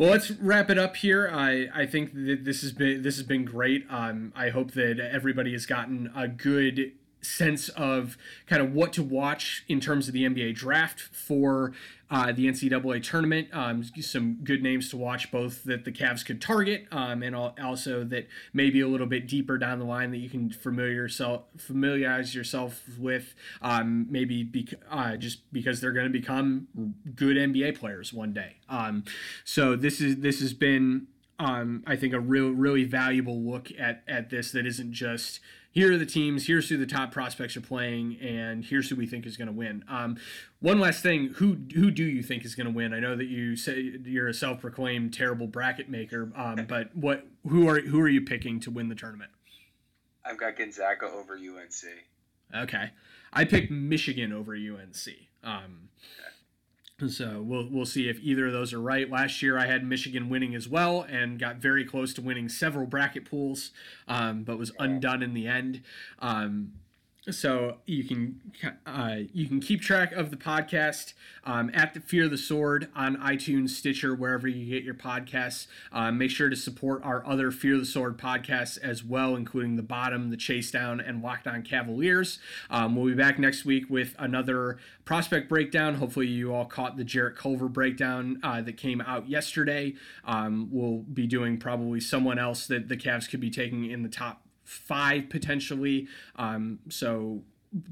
[0.00, 1.30] well, let's wrap it up here.
[1.30, 3.84] I, I think that this has been this has been great.
[3.90, 6.92] Um, I hope that everybody has gotten a good
[7.22, 8.16] sense of
[8.46, 11.72] kind of what to watch in terms of the NBA draft for
[12.10, 13.48] uh, the NCAA tournament.
[13.52, 18.04] Um, some good names to watch, both that the Cavs could target, um, and also
[18.04, 22.34] that maybe a little bit deeper down the line that you can familiar yourself, familiarize
[22.34, 23.34] yourself with.
[23.62, 26.66] Um, maybe bec- uh, just because they're going to become
[27.14, 28.56] good NBA players one day.
[28.68, 29.04] Um,
[29.44, 31.06] so this is this has been.
[31.38, 35.40] Um, I think a real, really valuable look at at this that isn't just
[35.72, 39.06] here are the teams, here's who the top prospects are playing, and here's who we
[39.06, 39.84] think is going to win.
[39.88, 40.16] Um,
[40.58, 42.92] one last thing, who who do you think is going to win?
[42.92, 47.68] I know that you say you're a self-proclaimed terrible bracket maker, um, but what who
[47.68, 49.30] are who are you picking to win the tournament?
[50.24, 51.84] I've got Gonzaga over UNC.
[52.54, 52.90] Okay,
[53.32, 55.06] I picked Michigan over UNC.
[55.44, 56.29] Um, okay.
[57.08, 59.08] So we'll we'll see if either of those are right.
[59.08, 62.86] Last year I had Michigan winning as well and got very close to winning several
[62.86, 63.70] bracket pools,
[64.06, 65.82] um, but was undone in the end.
[66.18, 66.72] Um,
[67.28, 68.40] so you can
[68.86, 71.12] uh, you can keep track of the podcast
[71.44, 75.66] um, at the Fear the Sword on iTunes, Stitcher, wherever you get your podcasts.
[75.92, 79.82] Uh, make sure to support our other Fear the Sword podcasts as well, including the
[79.82, 82.38] Bottom, the Chase Down, and Locked On Cavaliers.
[82.70, 85.96] Um, we'll be back next week with another prospect breakdown.
[85.96, 89.94] Hopefully, you all caught the Jarrett Culver breakdown uh, that came out yesterday.
[90.24, 94.08] Um, we'll be doing probably someone else that the Cavs could be taking in the
[94.08, 96.06] top five potentially.
[96.36, 97.42] Um, so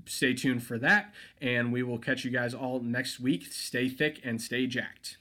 [0.07, 1.13] stay tuned for that.
[1.41, 3.47] And we will catch you guys all next week.
[3.51, 5.19] Stay thick and stay jacked.